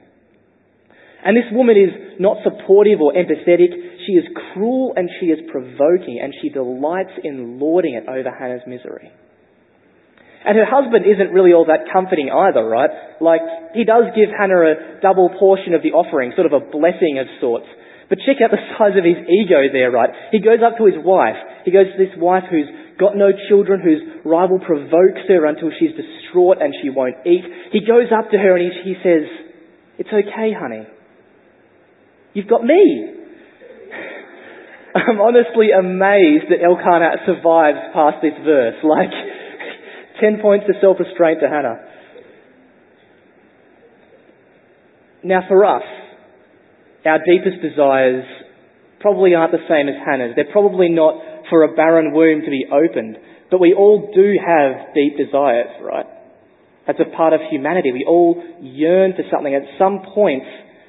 And 1.23 1.37
this 1.37 1.47
woman 1.51 1.79
is 1.79 2.19
not 2.19 2.43
supportive 2.43 2.99
or 2.99 3.13
empathetic. 3.15 3.71
She 4.05 4.13
is 4.13 4.25
cruel 4.53 4.93
and 4.95 5.09
she 5.19 5.27
is 5.27 5.39
provoking 5.51 6.19
and 6.21 6.33
she 6.41 6.49
delights 6.49 7.13
in 7.23 7.59
lording 7.59 7.95
it 7.95 8.07
over 8.07 8.29
Hannah's 8.31 8.65
misery. 8.67 9.11
And 10.43 10.57
her 10.59 10.67
husband 10.67 11.07
isn't 11.07 11.31
really 11.31 11.53
all 11.55 11.71
that 11.71 11.87
comforting 11.87 12.27
either, 12.27 12.67
right? 12.67 12.91
Like, 13.23 13.39
he 13.73 13.87
does 13.87 14.11
give 14.11 14.27
Hannah 14.27 14.75
a 14.75 14.99
double 14.99 15.31
portion 15.39 15.73
of 15.73 15.81
the 15.83 15.95
offering, 15.95 16.35
sort 16.35 16.51
of 16.51 16.53
a 16.53 16.59
blessing 16.59 17.15
of 17.15 17.31
sorts. 17.39 17.65
But 18.11 18.19
check 18.27 18.43
out 18.43 18.51
the 18.51 18.59
size 18.75 18.99
of 18.99 19.07
his 19.07 19.23
ego 19.31 19.71
there, 19.71 19.87
right? 19.89 20.11
He 20.35 20.43
goes 20.43 20.59
up 20.59 20.75
to 20.77 20.85
his 20.85 20.99
wife. 20.99 21.39
He 21.63 21.71
goes 21.71 21.87
to 21.87 21.97
this 21.97 22.11
wife 22.19 22.43
who's 22.51 22.67
got 22.99 23.15
no 23.15 23.31
children, 23.47 23.79
whose 23.79 24.03
rival 24.27 24.59
provokes 24.59 25.23
her 25.31 25.47
until 25.47 25.71
she's 25.79 25.95
distraught 25.95 26.59
and 26.59 26.75
she 26.83 26.91
won't 26.91 27.23
eat. 27.23 27.47
He 27.71 27.79
goes 27.79 28.11
up 28.11 28.29
to 28.31 28.37
her 28.37 28.59
and 28.59 28.67
he, 28.67 28.93
he 28.93 28.95
says, 28.99 29.23
It's 29.97 30.11
okay, 30.11 30.51
honey. 30.51 30.83
You've 32.33 32.51
got 32.51 32.63
me. 32.67 33.22
I'm 34.95 35.19
honestly 35.19 35.69
amazed 35.73 36.53
that 36.53 36.61
Elkanah 36.61 37.25
survives 37.25 37.79
past 37.93 38.17
this 38.21 38.37
verse. 38.45 38.75
Like, 38.83 39.09
10 40.21 40.39
points 40.41 40.65
of 40.69 40.75
self-restraint 40.79 41.39
to 41.41 41.49
Hannah. 41.49 41.81
Now 45.23 45.41
for 45.47 45.65
us, 45.65 45.83
our 47.05 47.19
deepest 47.19 47.61
desires 47.61 48.23
probably 48.99 49.33
aren't 49.33 49.51
the 49.51 49.65
same 49.67 49.89
as 49.89 49.95
Hannah's. 50.05 50.33
They're 50.35 50.51
probably 50.51 50.89
not 50.89 51.15
for 51.49 51.63
a 51.63 51.73
barren 51.75 52.13
womb 52.13 52.41
to 52.41 52.51
be 52.51 52.65
opened. 52.71 53.17
But 53.49 53.59
we 53.59 53.73
all 53.73 54.11
do 54.13 54.35
have 54.39 54.93
deep 54.93 55.17
desires, 55.17 55.73
right? 55.81 56.05
That's 56.85 56.99
a 56.99 57.15
part 57.15 57.33
of 57.33 57.39
humanity. 57.49 57.91
We 57.91 58.05
all 58.07 58.41
yearn 58.61 59.13
for 59.13 59.23
something. 59.31 59.55
At 59.55 59.63
some 59.79 60.05
points, 60.13 60.45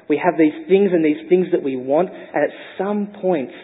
we 0.09 0.21
have 0.23 0.35
these 0.37 0.69
things 0.69 0.91
and 0.93 1.05
these 1.05 1.29
things 1.29 1.47
that 1.53 1.63
we 1.63 1.77
want, 1.77 2.11
and 2.11 2.45
at 2.45 2.51
some 2.77 3.15
points 3.21 3.55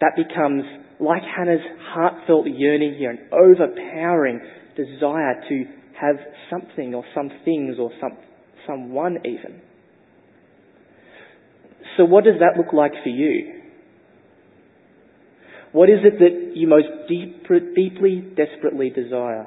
that 0.00 0.16
becomes 0.16 0.64
like 0.98 1.22
Hannah's 1.22 1.64
heartfelt 1.92 2.46
yearning 2.46 2.96
here, 2.98 3.10
an 3.10 3.28
overpowering 3.32 4.40
desire 4.76 5.42
to 5.48 5.64
have 6.00 6.16
something 6.50 6.94
or 6.94 7.04
some 7.14 7.30
things 7.44 7.76
or 7.78 7.90
some, 8.00 8.16
someone 8.66 9.18
even. 9.24 9.60
So 11.96 12.04
what 12.04 12.24
does 12.24 12.40
that 12.40 12.56
look 12.56 12.72
like 12.72 12.92
for 13.02 13.10
you? 13.10 13.60
What 15.72 15.88
is 15.88 16.00
it 16.02 16.18
that 16.18 16.56
you 16.56 16.66
most 16.66 16.88
deep, 17.08 17.46
deeply, 17.74 18.24
desperately 18.36 18.90
desire? 18.90 19.46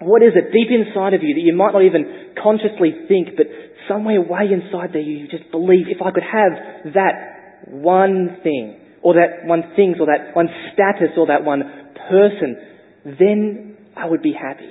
What 0.00 0.22
is 0.22 0.32
it 0.34 0.52
deep 0.52 0.68
inside 0.70 1.14
of 1.14 1.22
you 1.22 1.34
that 1.34 1.40
you 1.40 1.54
might 1.54 1.72
not 1.72 1.82
even 1.82 2.34
consciously 2.40 2.94
think, 3.08 3.36
but 3.36 3.46
somewhere 3.88 4.20
way 4.20 4.46
inside 4.52 4.90
there 4.92 5.02
you 5.02 5.26
just 5.28 5.50
believe 5.50 5.86
if 5.88 6.00
I 6.00 6.10
could 6.10 6.22
have 6.22 6.94
that 6.94 7.68
one 7.68 8.38
thing, 8.42 8.78
or 9.02 9.14
that 9.14 9.46
one 9.46 9.62
things, 9.76 9.96
or 10.00 10.06
that 10.06 10.34
one 10.34 10.48
status, 10.72 11.16
or 11.16 11.26
that 11.28 11.44
one 11.44 11.62
person, 12.08 12.56
then 13.04 13.76
I 13.96 14.06
would 14.06 14.22
be 14.22 14.32
happy. 14.32 14.70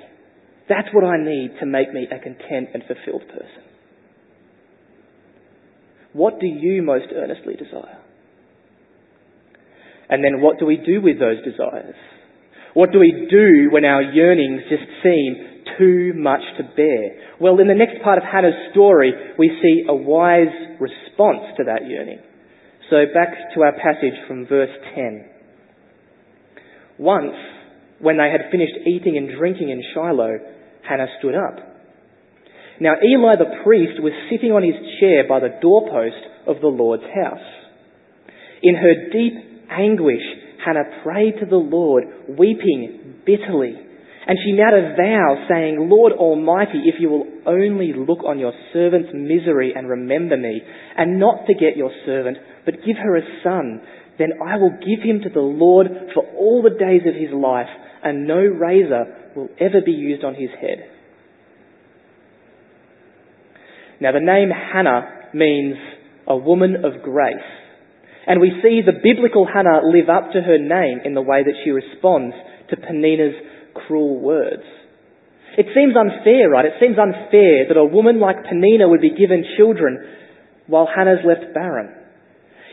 That's 0.70 0.88
what 0.92 1.06
I 1.06 1.18
need 1.18 1.52
to 1.60 1.66
make 1.66 1.94
me 1.94 2.08
a 2.12 2.20
content 2.20 2.70
and 2.74 2.84
fulfilled 2.84 3.28
person. 3.30 3.64
What 6.14 6.40
do 6.40 6.48
you 6.48 6.82
most 6.82 7.08
earnestly 7.16 7.56
desire? 7.56 8.00
And 10.10 10.24
then 10.24 10.42
what 10.42 10.60
do 10.60 10.66
we 10.66 10.78
do 10.78 11.02
with 11.02 11.20
those 11.20 11.44
desires? 11.44 11.96
What 12.74 12.92
do 12.92 13.00
we 13.00 13.28
do 13.30 13.70
when 13.72 13.86
our 13.86 14.02
yearnings 14.02 14.62
just 14.70 14.84
seem 15.04 15.64
too 15.78 16.14
much 16.16 16.42
to 16.58 16.64
bear? 16.76 17.36
Well, 17.40 17.60
in 17.60 17.68
the 17.68 17.76
next 17.76 18.04
part 18.04 18.18
of 18.18 18.24
Hannah's 18.24 18.72
story, 18.72 19.14
we 19.38 19.52
see 19.62 19.86
a 19.88 19.96
wise 19.96 20.54
response 20.80 21.58
to 21.58 21.66
that 21.66 21.88
yearning. 21.88 22.20
So 22.90 23.04
back 23.14 23.54
to 23.56 23.62
our 23.64 23.74
passage 23.74 24.16
from 24.28 24.48
verse 24.48 24.72
10. 24.96 25.26
Once, 26.98 27.36
when 28.00 28.18
they 28.18 28.30
had 28.32 28.52
finished 28.52 28.74
eating 28.88 29.18
and 29.18 29.38
drinking 29.38 29.70
in 29.70 29.84
Shiloh, 29.94 30.38
Hannah 30.88 31.08
stood 31.20 31.36
up. 31.36 31.60
Now 32.80 32.94
Eli 33.04 33.36
the 33.36 33.64
priest 33.64 34.02
was 34.02 34.14
sitting 34.32 34.52
on 34.52 34.64
his 34.64 34.76
chair 35.00 35.28
by 35.28 35.40
the 35.40 35.58
doorpost 35.62 36.22
of 36.48 36.62
the 36.62 36.68
Lord's 36.68 37.04
house. 37.04 37.48
In 38.64 38.76
her 38.76 39.10
deep 39.12 39.34
anguish, 39.70 40.24
Hannah 40.64 41.04
prayed 41.04 41.40
to 41.40 41.46
the 41.46 41.58
Lord, 41.58 42.04
weeping 42.30 43.22
bitterly. 43.26 43.76
And 44.28 44.38
she 44.44 44.52
made 44.52 44.76
a 44.76 44.96
vow, 44.98 45.46
saying, 45.48 45.88
Lord 45.90 46.12
Almighty, 46.12 46.84
if 46.86 46.96
you 47.00 47.10
will 47.10 47.28
only 47.46 47.94
look 47.96 48.26
on 48.26 48.40
your 48.40 48.52
servant's 48.74 49.10
misery 49.14 49.74
and 49.74 49.88
remember 49.88 50.36
me, 50.36 50.62
and 50.98 51.18
not 51.18 51.46
forget 51.46 51.78
your 51.78 51.92
servant, 52.06 52.38
but 52.68 52.84
give 52.86 52.98
her 52.98 53.16
a 53.16 53.22
son, 53.46 53.80
then 54.20 54.34
I 54.46 54.58
will 54.58 54.72
give 54.72 55.00
him 55.02 55.22
to 55.24 55.30
the 55.30 55.40
Lord 55.40 55.88
for 56.14 56.26
all 56.36 56.62
the 56.62 56.78
days 56.78 57.08
of 57.08 57.16
his 57.16 57.32
life, 57.34 57.72
and 58.04 58.28
no 58.28 58.40
razor 58.40 59.32
will 59.38 59.48
ever 59.58 59.80
be 59.86 59.94
used 59.94 60.26
on 60.26 60.36
his 60.36 60.50
head. 60.60 60.84
Now 64.02 64.12
the 64.12 64.20
name 64.20 64.50
Hannah 64.52 65.32
means 65.34 65.78
a 66.28 66.36
woman 66.36 66.84
of 66.84 67.02
grace. 67.04 67.38
And 68.28 68.42
we 68.42 68.52
see 68.62 68.82
the 68.86 69.00
biblical 69.02 69.48
Hannah 69.48 69.88
live 69.88 70.10
up 70.10 70.34
to 70.34 70.42
her 70.42 70.58
name 70.58 71.00
in 71.06 71.14
the 71.14 71.22
way 71.22 71.44
that 71.44 71.56
she 71.64 71.72
responds 71.72 72.36
to 72.70 72.76
Peninnah's 72.76 73.36
cruel 73.88 74.20
words. 74.20 74.68
It 75.58 75.68
seems 75.74 75.96
unfair, 75.96 76.50
right? 76.50 76.66
It 76.66 76.82
seems 76.82 76.98
unfair 77.00 77.70
that 77.70 77.80
a 77.80 77.86
woman 77.86 78.20
like 78.20 78.44
Peninnah 78.44 78.90
would 78.90 79.00
be 79.00 79.16
given 79.16 79.46
children 79.56 80.04
while 80.68 80.90
Hannah's 80.94 81.24
left 81.26 81.54
barren. 81.54 81.97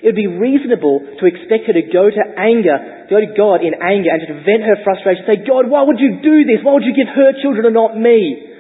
It 0.05 0.13
would 0.13 0.21
be 0.21 0.29
reasonable 0.29 1.01
to 1.01 1.25
expect 1.25 1.65
her 1.65 1.73
to 1.73 1.89
go 1.89 2.13
to 2.13 2.23
anger, 2.37 3.09
go 3.09 3.25
to 3.25 3.31
God 3.33 3.65
in 3.65 3.73
anger 3.73 4.13
and 4.13 4.21
to 4.29 4.37
vent 4.45 4.61
her 4.61 4.77
frustration, 4.85 5.25
say, 5.25 5.41
God, 5.49 5.73
why 5.73 5.81
would 5.81 5.97
you 5.97 6.21
do 6.21 6.45
this? 6.45 6.61
Why 6.61 6.77
would 6.77 6.85
you 6.85 6.93
give 6.93 7.09
her 7.09 7.33
children 7.41 7.65
and 7.65 7.73
not 7.73 7.97
me? 7.97 8.53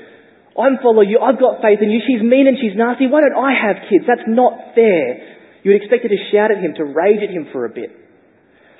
I'm 0.56 0.80
following 0.80 1.12
you. 1.12 1.20
I've 1.20 1.36
got 1.36 1.60
faith 1.60 1.84
in 1.84 1.92
you. 1.92 2.00
She's 2.00 2.24
mean 2.24 2.48
and 2.48 2.56
she's 2.56 2.72
nasty. 2.72 3.12
Why 3.12 3.20
don't 3.20 3.36
I 3.36 3.52
have 3.52 3.84
kids? 3.92 4.08
That's 4.08 4.24
not 4.24 4.72
fair. 4.72 5.36
You 5.60 5.76
would 5.76 5.84
expect 5.84 6.08
her 6.08 6.12
to 6.16 6.22
shout 6.32 6.48
at 6.48 6.64
him, 6.64 6.80
to 6.80 6.88
rage 6.88 7.20
at 7.20 7.28
him 7.28 7.52
for 7.52 7.68
a 7.68 7.72
bit. 7.76 7.92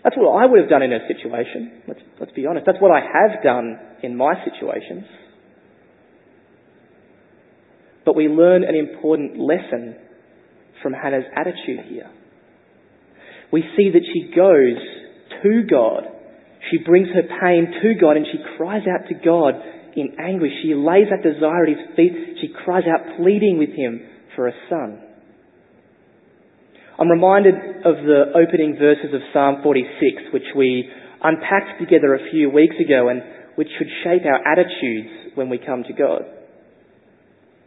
That's 0.00 0.16
what 0.16 0.32
I 0.32 0.48
would 0.48 0.64
have 0.64 0.72
done 0.72 0.80
in 0.80 0.96
her 0.96 1.04
situation. 1.04 1.84
Let's, 1.84 2.00
let's 2.16 2.32
be 2.32 2.48
honest. 2.48 2.64
That's 2.64 2.80
what 2.80 2.96
I 2.96 3.04
have 3.04 3.44
done 3.44 3.76
in 4.00 4.16
my 4.16 4.40
situations. 4.40 5.04
But 8.08 8.16
we 8.16 8.32
learn 8.32 8.64
an 8.64 8.72
important 8.72 9.36
lesson 9.36 10.00
from 10.80 10.96
Hannah's 10.96 11.28
attitude 11.36 11.92
here 11.92 12.08
we 13.54 13.62
see 13.76 13.90
that 13.94 14.02
she 14.02 14.34
goes 14.34 14.82
to 15.44 15.62
God. 15.70 16.10
She 16.72 16.78
brings 16.78 17.06
her 17.14 17.22
pain 17.22 17.70
to 17.70 17.94
God 17.94 18.16
and 18.16 18.26
she 18.26 18.42
cries 18.56 18.82
out 18.82 19.06
to 19.06 19.14
God 19.14 19.54
in 19.94 20.18
anguish. 20.18 20.50
She 20.64 20.74
lays 20.74 21.06
that 21.14 21.22
desire 21.22 21.62
at 21.62 21.68
his 21.68 21.86
feet. 21.94 22.38
She 22.40 22.48
cries 22.64 22.82
out 22.90 23.16
pleading 23.16 23.58
with 23.58 23.70
him 23.70 24.02
for 24.34 24.48
a 24.48 24.52
son. 24.68 24.98
I'm 26.98 27.08
reminded 27.08 27.54
of 27.86 28.02
the 28.02 28.34
opening 28.34 28.74
verses 28.74 29.14
of 29.14 29.20
Psalm 29.32 29.62
46, 29.62 30.34
which 30.34 30.50
we 30.56 30.90
unpacked 31.22 31.78
together 31.78 32.16
a 32.16 32.30
few 32.32 32.50
weeks 32.50 32.74
ago 32.84 33.08
and 33.08 33.22
which 33.54 33.68
should 33.78 33.88
shape 34.02 34.22
our 34.26 34.42
attitudes 34.50 35.30
when 35.36 35.48
we 35.48 35.58
come 35.58 35.84
to 35.84 35.92
God. 35.92 36.22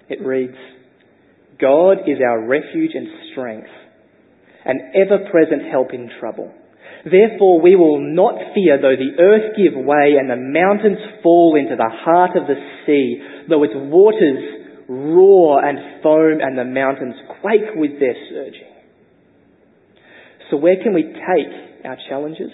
It 0.09 0.19
reads, 0.19 0.57
God 1.61 1.99
is 2.07 2.19
our 2.19 2.45
refuge 2.45 2.91
and 2.93 3.07
strength 3.31 3.69
an 4.67 4.91
ever-present 4.93 5.63
help 5.71 5.93
in 5.93 6.11
trouble. 6.19 6.53
Therefore 7.09 7.61
we 7.61 7.75
will 7.75 7.99
not 7.99 8.35
fear 8.53 8.77
though 8.81 8.99
the 8.99 9.21
earth 9.21 9.55
give 9.55 9.73
way 9.73 10.19
and 10.19 10.29
the 10.29 10.35
mountains 10.35 10.99
fall 11.23 11.55
into 11.55 11.75
the 11.75 11.89
heart 11.89 12.35
of 12.35 12.47
the 12.47 12.59
sea, 12.85 13.21
though 13.49 13.63
its 13.63 13.73
waters 13.75 14.43
roar 14.89 15.63
and 15.63 16.03
foam 16.03 16.39
and 16.41 16.57
the 16.57 16.65
mountains 16.65 17.15
quake 17.41 17.75
with 17.75 17.99
their 17.99 18.15
surging. 18.29 18.73
So 20.49 20.57
where 20.57 20.81
can 20.81 20.93
we 20.93 21.03
take 21.03 21.85
our 21.85 21.97
challenges, 22.09 22.51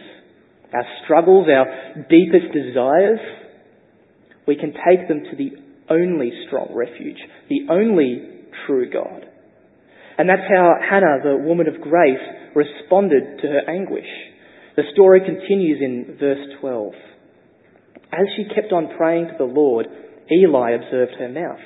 our 0.73 0.85
struggles, 1.03 1.47
our 1.47 2.05
deepest 2.09 2.53
desires? 2.53 3.19
We 4.47 4.55
can 4.55 4.73
take 4.73 5.07
them 5.07 5.23
to 5.29 5.35
the 5.37 5.51
only 5.89 6.31
strong 6.47 6.73
refuge, 6.73 7.17
the 7.49 7.67
only 7.69 8.29
true 8.65 8.89
God. 8.89 9.25
And 10.17 10.29
that's 10.29 10.47
how 10.49 10.75
Hannah, 10.79 11.19
the 11.23 11.37
woman 11.37 11.67
of 11.67 11.81
grace, 11.81 12.21
responded 12.55 13.41
to 13.41 13.47
her 13.47 13.61
anguish. 13.67 14.09
The 14.75 14.83
story 14.93 15.21
continues 15.21 15.79
in 15.81 16.17
verse 16.19 16.59
12. 16.61 16.93
As 18.11 18.27
she 18.35 18.53
kept 18.53 18.71
on 18.71 18.95
praying 18.97 19.27
to 19.27 19.37
the 19.37 19.51
Lord, 19.51 19.87
Eli 20.31 20.71
observed 20.71 21.13
her 21.17 21.29
mouth. 21.29 21.61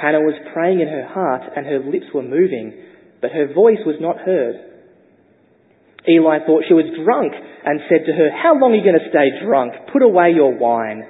Hannah 0.00 0.20
was 0.20 0.40
praying 0.52 0.80
in 0.80 0.88
her 0.88 1.06
heart 1.06 1.42
and 1.54 1.66
her 1.66 1.78
lips 1.78 2.06
were 2.12 2.22
moving, 2.22 2.72
but 3.20 3.30
her 3.30 3.52
voice 3.54 3.80
was 3.86 3.96
not 4.00 4.18
heard. 4.18 4.56
Eli 6.08 6.38
thought 6.44 6.64
she 6.68 6.74
was 6.74 6.84
drunk 7.04 7.32
and 7.32 7.80
said 7.88 8.04
to 8.06 8.12
her, 8.12 8.30
How 8.30 8.58
long 8.58 8.72
are 8.72 8.76
you 8.76 8.84
going 8.84 9.00
to 9.00 9.08
stay 9.08 9.44
drunk? 9.44 9.72
Put 9.92 10.02
away 10.02 10.32
your 10.34 10.56
wine. 10.56 11.04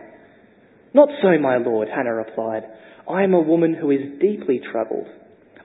Not 0.92 1.08
so, 1.23 1.38
my 1.40 1.56
lord, 1.56 1.88
Hannah 1.88 2.14
replied. 2.14 2.62
I 3.11 3.25
am 3.25 3.34
a 3.34 3.40
woman 3.40 3.75
who 3.75 3.90
is 3.90 4.20
deeply 4.20 4.61
troubled. 4.70 5.08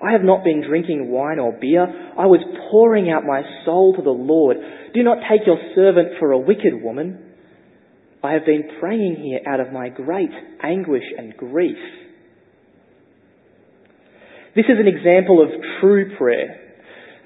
I 0.01 0.13
have 0.13 0.23
not 0.23 0.43
been 0.43 0.63
drinking 0.65 1.09
wine 1.09 1.39
or 1.39 1.51
beer. 1.51 1.83
I 1.83 2.25
was 2.25 2.39
pouring 2.71 3.11
out 3.11 3.25
my 3.25 3.41
soul 3.65 3.93
to 3.97 4.01
the 4.01 4.09
Lord. 4.09 4.57
Do 4.93 5.03
not 5.03 5.17
take 5.29 5.45
your 5.45 5.59
servant 5.75 6.19
for 6.19 6.31
a 6.31 6.39
wicked 6.39 6.81
woman. 6.81 7.25
I 8.23 8.33
have 8.33 8.45
been 8.45 8.63
praying 8.79 9.17
here 9.21 9.39
out 9.45 9.59
of 9.59 9.73
my 9.73 9.89
great 9.89 10.31
anguish 10.63 11.03
and 11.17 11.35
grief. 11.35 11.77
This 14.55 14.65
is 14.65 14.79
an 14.79 14.87
example 14.87 15.41
of 15.43 15.49
true 15.79 16.17
prayer. 16.17 16.73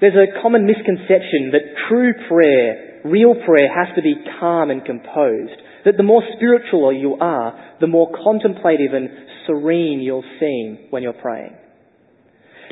There's 0.00 0.14
a 0.14 0.42
common 0.42 0.66
misconception 0.66 1.52
that 1.52 1.88
true 1.88 2.12
prayer, 2.28 3.00
real 3.04 3.34
prayer, 3.46 3.70
has 3.72 3.94
to 3.96 4.02
be 4.02 4.14
calm 4.40 4.70
and 4.70 4.84
composed. 4.84 5.62
That 5.84 5.96
the 5.96 6.02
more 6.02 6.22
spiritual 6.36 6.92
you 6.92 7.14
are, 7.20 7.76
the 7.80 7.86
more 7.86 8.10
contemplative 8.24 8.92
and 8.92 9.08
serene 9.46 10.00
you'll 10.00 10.24
seem 10.40 10.88
when 10.90 11.02
you're 11.02 11.12
praying. 11.12 11.54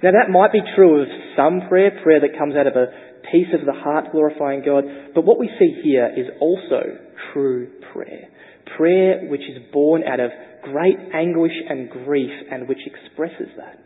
Now 0.03 0.11
that 0.11 0.31
might 0.31 0.53
be 0.53 0.61
true 0.75 1.03
of 1.03 1.09
some 1.37 1.69
prayer, 1.69 2.01
prayer 2.03 2.21
that 2.21 2.38
comes 2.38 2.55
out 2.57 2.67
of 2.67 2.75
a 2.75 2.87
piece 3.31 3.55
of 3.55 3.65
the 3.65 3.73
heart 3.73 4.11
glorifying 4.11 4.62
God, 4.65 4.85
but 5.15 5.25
what 5.25 5.38
we 5.38 5.49
see 5.59 5.81
here 5.83 6.11
is 6.17 6.27
also 6.41 6.99
true 7.33 7.69
prayer. 7.93 8.29
Prayer 8.77 9.29
which 9.29 9.43
is 9.43 9.62
born 9.73 10.03
out 10.03 10.19
of 10.19 10.31
great 10.62 10.99
anguish 11.15 11.53
and 11.69 11.88
grief 11.88 12.33
and 12.51 12.69
which 12.69 12.81
expresses 12.85 13.49
that. 13.57 13.79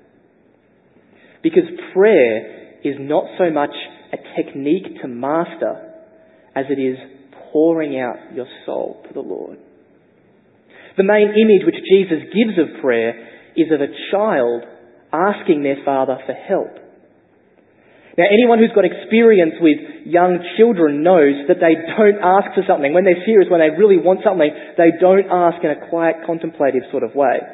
Because 1.43 1.65
prayer 1.93 2.81
is 2.83 2.97
not 2.99 3.25
so 3.39 3.51
much 3.51 3.75
a 4.13 4.17
technique 4.41 5.01
to 5.03 5.09
master 5.09 5.93
as 6.55 6.65
it 6.71 6.81
is 6.81 6.97
pouring 7.53 8.01
out 8.01 8.35
your 8.35 8.47
soul 8.65 9.03
to 9.07 9.13
the 9.13 9.21
Lord. 9.21 9.59
The 10.97 11.05
main 11.05 11.29
image 11.29 11.67
which 11.67 11.85
Jesus 11.91 12.33
gives 12.33 12.59
of 12.59 12.81
prayer 12.81 13.29
is 13.55 13.69
of 13.71 13.81
a 13.81 13.93
child 14.11 14.65
asking 15.17 15.63
their 15.63 15.81
father 15.85 16.19
for 16.27 16.37
help. 16.37 16.77
Now, 18.17 18.25
anyone 18.33 18.59
who's 18.59 18.73
got 18.73 18.89
experience 18.89 19.61
with 19.61 20.09
young 20.09 20.41
children 20.57 21.05
knows 21.05 21.49
that 21.49 21.61
they 21.61 21.77
don't 21.77 22.17
ask 22.25 22.57
for 22.57 22.65
something. 22.65 22.97
When 22.97 23.05
they're 23.05 23.25
serious, 23.29 23.49
when 23.53 23.61
they 23.61 23.77
really 23.77 24.01
want 24.01 24.25
something, 24.25 24.49
they 24.77 24.97
don't 25.01 25.29
ask 25.29 25.61
in 25.61 25.69
a 25.69 25.89
quiet, 25.89 26.25
contemplative 26.25 26.89
sort 26.91 27.05
of 27.05 27.15
way. 27.15 27.45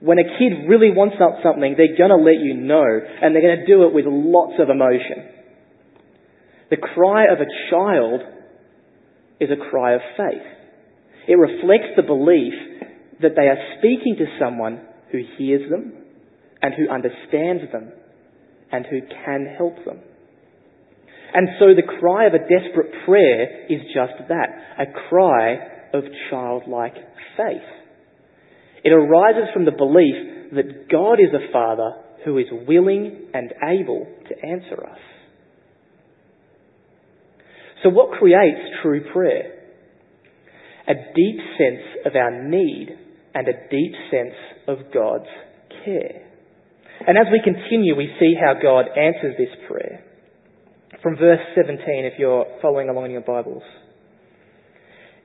When 0.00 0.18
a 0.18 0.26
kid 0.26 0.66
really 0.66 0.90
wants 0.90 1.22
something, 1.22 1.78
they're 1.78 1.94
going 1.94 2.10
to 2.10 2.18
let 2.18 2.42
you 2.42 2.54
know, 2.58 2.82
and 2.82 3.30
they're 3.30 3.46
going 3.46 3.62
to 3.62 3.68
do 3.68 3.86
it 3.86 3.94
with 3.94 4.06
lots 4.08 4.58
of 4.58 4.70
emotion. 4.70 5.38
The 6.70 6.78
cry 6.78 7.30
of 7.30 7.38
a 7.38 7.50
child 7.70 8.22
is 9.38 9.50
a 9.54 9.70
cry 9.70 9.94
of 9.94 10.00
faith. 10.16 10.46
It 11.28 11.38
reflects 11.38 11.94
the 11.94 12.02
belief 12.02 12.54
that 13.22 13.36
they 13.36 13.46
are 13.46 13.78
speaking 13.78 14.16
to 14.18 14.26
someone 14.40 14.80
who 15.12 15.22
hears 15.38 15.70
them, 15.70 15.99
and 16.62 16.74
who 16.74 16.88
understands 16.92 17.70
them 17.72 17.92
and 18.72 18.86
who 18.86 19.00
can 19.00 19.46
help 19.56 19.84
them. 19.84 20.00
And 21.32 21.48
so 21.58 21.66
the 21.74 21.98
cry 22.00 22.26
of 22.26 22.34
a 22.34 22.38
desperate 22.38 22.92
prayer 23.06 23.66
is 23.68 23.80
just 23.94 24.28
that, 24.28 24.48
a 24.78 25.08
cry 25.08 25.54
of 25.94 26.04
childlike 26.28 26.94
faith. 27.36 27.68
It 28.82 28.90
arises 28.92 29.48
from 29.52 29.64
the 29.64 29.72
belief 29.72 30.52
that 30.52 30.88
God 30.90 31.20
is 31.20 31.32
a 31.34 31.52
Father 31.52 31.92
who 32.24 32.38
is 32.38 32.46
willing 32.66 33.28
and 33.32 33.52
able 33.62 34.06
to 34.28 34.46
answer 34.46 34.86
us. 34.86 34.98
So 37.82 37.88
what 37.90 38.18
creates 38.18 38.60
true 38.82 39.02
prayer? 39.12 39.54
A 40.88 40.94
deep 40.94 41.40
sense 41.56 42.04
of 42.04 42.16
our 42.16 42.48
need 42.48 42.88
and 43.34 43.48
a 43.48 43.68
deep 43.70 43.92
sense 44.10 44.34
of 44.66 44.92
God's 44.92 45.28
care. 45.84 46.29
And 47.06 47.16
as 47.16 47.26
we 47.32 47.40
continue, 47.42 47.96
we 47.96 48.14
see 48.20 48.34
how 48.38 48.54
God 48.60 48.86
answers 48.96 49.34
this 49.38 49.54
prayer. 49.68 50.04
From 51.02 51.16
verse 51.16 51.40
17, 51.54 51.80
if 52.04 52.18
you're 52.18 52.46
following 52.60 52.88
along 52.88 53.06
in 53.06 53.10
your 53.12 53.22
Bibles. 53.22 53.62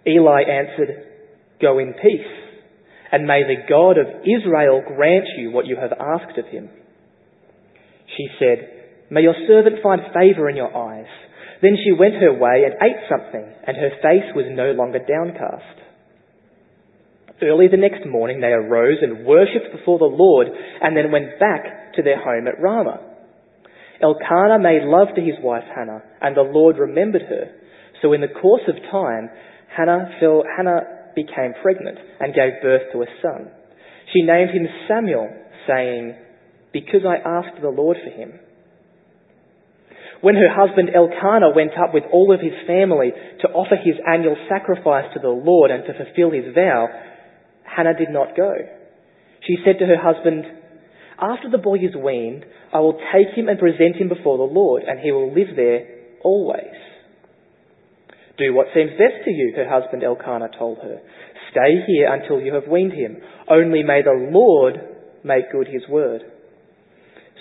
Eli 0.07 0.43
answered, 0.43 1.11
Go 1.61 1.79
in 1.79 1.93
peace, 1.93 2.31
and 3.11 3.25
may 3.25 3.43
the 3.43 3.67
God 3.67 3.97
of 3.97 4.07
Israel 4.23 4.83
grant 4.87 5.25
you 5.37 5.51
what 5.51 5.65
you 5.65 5.75
have 5.75 5.91
asked 5.91 6.37
of 6.37 6.45
him. 6.45 6.69
She 8.15 8.27
said, 8.39 8.85
May 9.09 9.21
your 9.21 9.35
servant 9.47 9.83
find 9.83 10.01
favor 10.13 10.49
in 10.49 10.55
your 10.55 10.75
eyes. 10.75 11.09
Then 11.61 11.77
she 11.83 11.91
went 11.91 12.15
her 12.15 12.33
way 12.33 12.63
and 12.65 12.75
ate 12.81 13.09
something, 13.09 13.53
and 13.67 13.75
her 13.75 13.91
face 14.01 14.31
was 14.35 14.45
no 14.49 14.71
longer 14.71 14.99
downcast. 14.99 15.84
Early 17.41 17.67
the 17.67 17.77
next 17.77 18.07
morning 18.07 18.39
they 18.39 18.53
arose 18.55 18.99
and 19.01 19.25
worshipped 19.25 19.75
before 19.75 19.99
the 19.99 20.05
Lord 20.05 20.47
and 20.47 20.95
then 20.95 21.11
went 21.11 21.39
back 21.39 21.93
to 21.95 22.03
their 22.03 22.21
home 22.23 22.47
at 22.47 22.61
Ramah. 22.61 23.01
Elkanah 24.01 24.59
made 24.59 24.83
love 24.83 25.09
to 25.15 25.21
his 25.21 25.35
wife 25.41 25.63
Hannah 25.75 26.01
and 26.21 26.35
the 26.35 26.47
Lord 26.47 26.77
remembered 26.77 27.23
her. 27.23 27.51
So 28.01 28.13
in 28.13 28.21
the 28.21 28.27
course 28.41 28.63
of 28.67 28.75
time, 28.91 29.29
Hannah, 29.75 30.15
fell, 30.19 30.43
Hannah 30.55 31.11
became 31.15 31.53
pregnant 31.61 31.97
and 32.19 32.33
gave 32.33 32.61
birth 32.61 32.91
to 32.93 33.01
a 33.01 33.11
son. 33.21 33.51
She 34.13 34.21
named 34.21 34.51
him 34.51 34.67
Samuel, 34.87 35.29
saying, 35.67 36.15
Because 36.71 37.01
I 37.07 37.17
asked 37.17 37.61
the 37.61 37.69
Lord 37.69 37.97
for 38.03 38.11
him. 38.11 38.39
When 40.21 40.35
her 40.35 40.49
husband 40.49 40.89
Elkanah 40.95 41.51
went 41.55 41.71
up 41.77 41.93
with 41.93 42.03
all 42.11 42.33
of 42.33 42.39
his 42.39 42.55
family 42.65 43.11
to 43.41 43.47
offer 43.49 43.75
his 43.75 43.95
annual 44.07 44.35
sacrifice 44.49 45.05
to 45.13 45.19
the 45.19 45.29
Lord 45.29 45.71
and 45.71 45.83
to 45.85 45.93
fulfill 45.93 46.31
his 46.31 46.53
vow, 46.55 46.87
Hannah 47.75 47.97
did 47.97 48.09
not 48.09 48.35
go. 48.35 48.53
She 49.45 49.57
said 49.65 49.79
to 49.79 49.85
her 49.85 50.01
husband, 50.01 50.45
After 51.19 51.49
the 51.49 51.57
boy 51.57 51.75
is 51.75 51.95
weaned, 51.95 52.45
I 52.73 52.79
will 52.79 52.99
take 53.13 53.35
him 53.35 53.47
and 53.47 53.59
present 53.59 53.97
him 53.97 54.09
before 54.09 54.37
the 54.37 54.53
Lord, 54.53 54.83
and 54.87 54.99
he 54.99 55.11
will 55.11 55.33
live 55.33 55.55
there 55.55 55.87
always. 56.23 56.75
Do 58.37 58.53
what 58.53 58.67
seems 58.73 58.91
best 58.91 59.23
to 59.23 59.31
you, 59.31 59.53
her 59.55 59.69
husband 59.69 60.03
Elkanah 60.03 60.49
told 60.57 60.79
her. 60.79 60.99
Stay 61.51 61.83
here 61.87 62.11
until 62.11 62.41
you 62.41 62.53
have 62.53 62.67
weaned 62.69 62.91
him. 62.91 63.17
Only 63.49 63.83
may 63.83 64.01
the 64.01 64.29
Lord 64.31 64.75
make 65.23 65.51
good 65.51 65.67
his 65.67 65.87
word. 65.87 66.21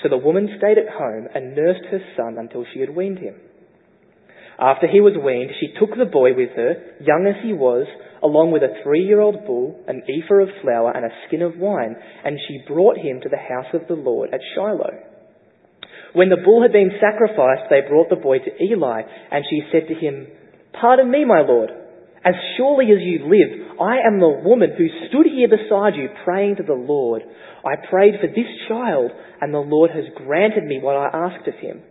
So 0.02 0.08
the 0.08 0.18
woman 0.18 0.48
stayed 0.58 0.78
at 0.78 0.92
home 0.92 1.26
and 1.34 1.56
nursed 1.56 1.86
her 1.90 2.00
son 2.16 2.36
until 2.38 2.64
she 2.72 2.80
had 2.80 2.94
weaned 2.94 3.18
him. 3.18 3.34
After 4.58 4.86
he 4.86 5.00
was 5.00 5.14
weaned, 5.18 5.50
she 5.58 5.74
took 5.78 5.96
the 5.98 6.04
boy 6.04 6.34
with 6.34 6.50
her, 6.54 6.74
young 7.00 7.26
as 7.26 7.42
he 7.42 7.52
was, 7.52 7.86
along 8.22 8.52
with 8.52 8.62
a 8.62 8.82
three-year-old 8.82 9.46
bull, 9.46 9.80
an 9.86 10.02
ephah 10.08 10.42
of 10.42 10.48
flour, 10.62 10.92
and 10.94 11.04
a 11.04 11.16
skin 11.26 11.42
of 11.42 11.56
wine, 11.56 11.96
and 12.24 12.38
she 12.46 12.64
brought 12.66 12.96
him 12.96 13.20
to 13.22 13.28
the 13.28 13.36
house 13.36 13.72
of 13.74 13.88
the 13.88 13.94
Lord 13.94 14.30
at 14.32 14.40
Shiloh. 14.54 15.14
When 16.14 16.28
the 16.28 16.42
bull 16.44 16.62
had 16.62 16.72
been 16.72 16.92
sacrificed, 17.00 17.68
they 17.70 17.88
brought 17.88 18.08
the 18.08 18.16
boy 18.16 18.38
to 18.38 18.62
Eli, 18.62 19.02
and 19.30 19.44
she 19.50 19.62
said 19.72 19.88
to 19.88 19.94
him, 19.94 20.28
Pardon 20.80 21.10
me, 21.10 21.24
my 21.24 21.40
lord. 21.40 21.70
As 22.24 22.34
surely 22.56 22.86
as 22.86 23.02
you 23.02 23.26
live, 23.28 23.78
I 23.78 23.98
am 24.06 24.18
the 24.18 24.40
woman 24.42 24.70
who 24.78 24.86
stood 25.08 25.26
here 25.26 25.48
beside 25.48 25.94
you 25.94 26.08
praying 26.24 26.56
to 26.56 26.62
the 26.62 26.72
Lord. 26.72 27.22
I 27.66 27.76
prayed 27.90 28.14
for 28.20 28.28
this 28.28 28.48
child, 28.68 29.10
and 29.40 29.52
the 29.52 29.58
Lord 29.58 29.90
has 29.90 30.04
granted 30.16 30.64
me 30.64 30.78
what 30.80 30.96
I 30.96 31.10
asked 31.12 31.46
of 31.46 31.54
him. 31.54 31.82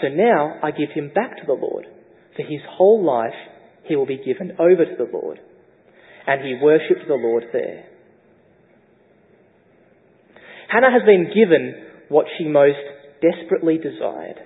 So 0.00 0.08
now 0.08 0.58
I 0.62 0.72
give 0.72 0.90
him 0.90 1.12
back 1.14 1.36
to 1.36 1.46
the 1.46 1.52
Lord. 1.52 1.86
For 2.34 2.42
his 2.42 2.60
whole 2.68 3.04
life 3.04 3.38
he 3.84 3.96
will 3.96 4.06
be 4.06 4.18
given 4.18 4.52
over 4.58 4.84
to 4.84 4.96
the 4.96 5.10
Lord. 5.12 5.40
And 6.26 6.40
he 6.42 6.58
worshipped 6.60 7.08
the 7.08 7.14
Lord 7.14 7.44
there. 7.52 7.84
Hannah 10.68 10.92
has 10.92 11.02
been 11.04 11.32
given 11.34 11.74
what 12.08 12.26
she 12.38 12.44
most 12.44 12.78
desperately 13.20 13.78
desired. 13.78 14.40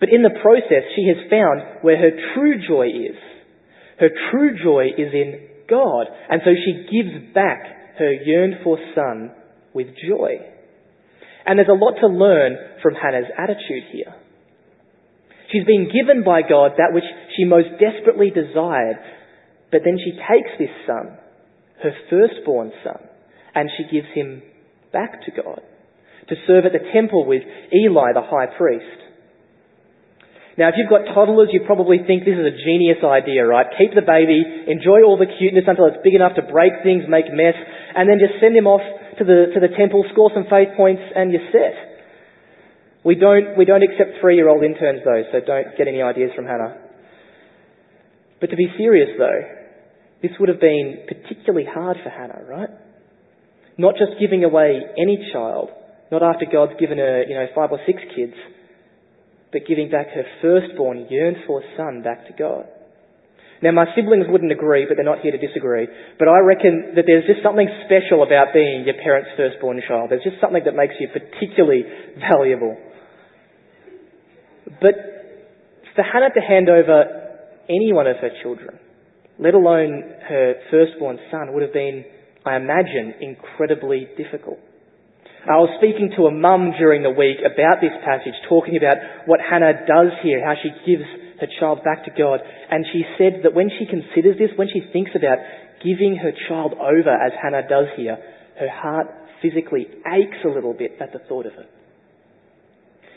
But 0.00 0.08
in 0.10 0.22
the 0.22 0.40
process, 0.42 0.84
she 0.96 1.06
has 1.08 1.30
found 1.30 1.82
where 1.82 1.98
her 1.98 2.10
true 2.34 2.56
joy 2.66 2.88
is. 2.88 3.16
Her 4.00 4.08
true 4.30 4.56
joy 4.62 4.86
is 4.96 5.12
in 5.12 5.48
God. 5.68 6.06
And 6.28 6.40
so 6.44 6.50
she 6.54 6.88
gives 6.90 7.34
back 7.34 7.62
her 7.98 8.12
yearned 8.12 8.64
for 8.64 8.78
son 8.94 9.32
with 9.74 9.88
joy. 10.08 10.40
And 11.44 11.58
there's 11.58 11.68
a 11.68 11.72
lot 11.72 11.94
to 12.00 12.06
learn 12.06 12.56
from 12.82 12.94
Hannah's 12.94 13.30
attitude 13.36 13.84
here. 13.92 14.14
She's 15.50 15.64
been 15.64 15.90
given 15.92 16.24
by 16.24 16.42
God 16.42 16.72
that 16.78 16.94
which 16.94 17.04
she 17.36 17.44
most 17.44 17.68
desperately 17.80 18.30
desired, 18.30 18.98
but 19.70 19.82
then 19.84 19.96
she 19.98 20.12
takes 20.12 20.52
this 20.58 20.74
son, 20.86 21.16
her 21.82 21.92
firstborn 22.10 22.72
son, 22.84 23.00
and 23.54 23.70
she 23.76 23.84
gives 23.84 24.08
him 24.14 24.42
back 24.92 25.24
to 25.24 25.30
God 25.32 25.60
to 26.28 26.34
serve 26.46 26.64
at 26.64 26.72
the 26.72 26.84
temple 26.92 27.26
with 27.26 27.42
Eli, 27.74 28.12
the 28.14 28.22
high 28.22 28.46
priest. 28.56 29.00
Now, 30.58 30.68
if 30.68 30.76
you've 30.76 30.92
got 30.92 31.08
toddlers, 31.16 31.48
you 31.50 31.64
probably 31.64 32.04
think 32.04 32.28
this 32.28 32.36
is 32.36 32.44
a 32.44 32.52
genius 32.52 33.00
idea, 33.00 33.40
right? 33.48 33.64
Keep 33.80 33.96
the 33.96 34.04
baby, 34.04 34.44
enjoy 34.68 35.00
all 35.00 35.16
the 35.16 35.26
cuteness 35.26 35.64
until 35.64 35.88
it's 35.88 36.04
big 36.04 36.14
enough 36.14 36.36
to 36.36 36.44
break 36.44 36.84
things, 36.84 37.08
make 37.08 37.32
mess, 37.32 37.56
and 37.96 38.04
then 38.04 38.20
just 38.20 38.36
send 38.36 38.52
him 38.52 38.68
off 38.68 38.84
to 39.16 39.24
the, 39.24 39.48
to 39.56 39.58
the 39.64 39.72
temple, 39.72 40.04
score 40.12 40.30
some 40.36 40.44
faith 40.52 40.76
points, 40.76 41.00
and 41.16 41.32
you're 41.32 41.48
set. 41.48 41.72
We 43.00 43.16
don't, 43.16 43.56
we 43.56 43.64
don't 43.64 43.82
accept 43.82 44.20
three-year-old 44.20 44.62
interns 44.62 45.00
though, 45.04 45.24
so 45.32 45.40
don't 45.40 45.72
get 45.76 45.88
any 45.88 46.04
ideas 46.04 46.30
from 46.36 46.44
Hannah. 46.44 46.81
But 48.42 48.50
to 48.50 48.56
be 48.56 48.66
serious 48.76 49.08
though, 49.16 49.40
this 50.20 50.32
would 50.40 50.50
have 50.50 50.58
been 50.58 51.06
particularly 51.06 51.64
hard 51.64 51.96
for 52.02 52.10
Hannah, 52.10 52.42
right? 52.42 52.68
Not 53.78 53.94
just 53.94 54.18
giving 54.18 54.42
away 54.42 54.82
any 54.98 55.30
child, 55.32 55.70
not 56.10 56.24
after 56.26 56.44
God's 56.50 56.74
given 56.78 56.98
her, 56.98 57.22
you 57.22 57.38
know, 57.38 57.46
five 57.54 57.70
or 57.70 57.78
six 57.86 58.02
kids, 58.14 58.34
but 59.52 59.62
giving 59.66 59.90
back 59.90 60.08
her 60.10 60.26
firstborn, 60.42 61.06
yearned 61.08 61.46
for 61.46 61.62
son 61.76 62.02
back 62.02 62.26
to 62.26 62.32
God. 62.34 62.66
Now, 63.62 63.70
my 63.70 63.86
siblings 63.94 64.26
wouldn't 64.26 64.50
agree, 64.50 64.86
but 64.90 64.96
they're 64.98 65.06
not 65.06 65.22
here 65.22 65.30
to 65.30 65.38
disagree. 65.38 65.86
But 66.18 66.26
I 66.26 66.40
reckon 66.42 66.98
that 66.98 67.06
there's 67.06 67.30
just 67.30 67.46
something 67.46 67.70
special 67.86 68.26
about 68.26 68.50
being 68.52 68.82
your 68.82 68.98
parents' 68.98 69.30
firstborn 69.36 69.80
child. 69.86 70.10
There's 70.10 70.26
just 70.26 70.42
something 70.42 70.66
that 70.66 70.74
makes 70.74 70.98
you 70.98 71.06
particularly 71.14 71.86
valuable. 72.18 72.74
But 74.82 74.98
for 75.94 76.02
Hannah 76.02 76.34
to 76.34 76.42
hand 76.42 76.68
over 76.68 77.21
any 77.68 77.92
one 77.92 78.06
of 78.06 78.16
her 78.18 78.30
children, 78.42 78.78
let 79.38 79.54
alone 79.54 80.02
her 80.28 80.54
firstborn 80.70 81.18
son, 81.30 81.52
would 81.52 81.62
have 81.62 81.72
been, 81.72 82.04
I 82.44 82.56
imagine, 82.56 83.14
incredibly 83.20 84.08
difficult. 84.16 84.58
I 85.42 85.58
was 85.58 85.74
speaking 85.82 86.14
to 86.14 86.30
a 86.30 86.30
mum 86.30 86.70
during 86.78 87.02
the 87.02 87.10
week 87.10 87.42
about 87.42 87.82
this 87.82 87.94
passage, 88.06 88.34
talking 88.48 88.78
about 88.78 89.26
what 89.26 89.42
Hannah 89.42 89.82
does 89.90 90.14
here, 90.22 90.38
how 90.38 90.54
she 90.54 90.70
gives 90.86 91.02
her 91.42 91.50
child 91.58 91.82
back 91.82 92.06
to 92.06 92.14
God. 92.14 92.38
And 92.70 92.86
she 92.94 93.02
said 93.18 93.42
that 93.42 93.50
when 93.50 93.66
she 93.66 93.90
considers 93.90 94.38
this, 94.38 94.54
when 94.54 94.70
she 94.70 94.86
thinks 94.94 95.10
about 95.18 95.42
giving 95.82 96.14
her 96.22 96.30
child 96.46 96.78
over 96.78 97.10
as 97.10 97.34
Hannah 97.42 97.66
does 97.66 97.90
here, 97.98 98.22
her 98.54 98.70
heart 98.70 99.10
physically 99.42 99.90
aches 100.06 100.38
a 100.46 100.48
little 100.48 100.74
bit 100.74 100.94
at 101.02 101.12
the 101.12 101.18
thought 101.26 101.46
of 101.46 101.58
it. 101.58 101.66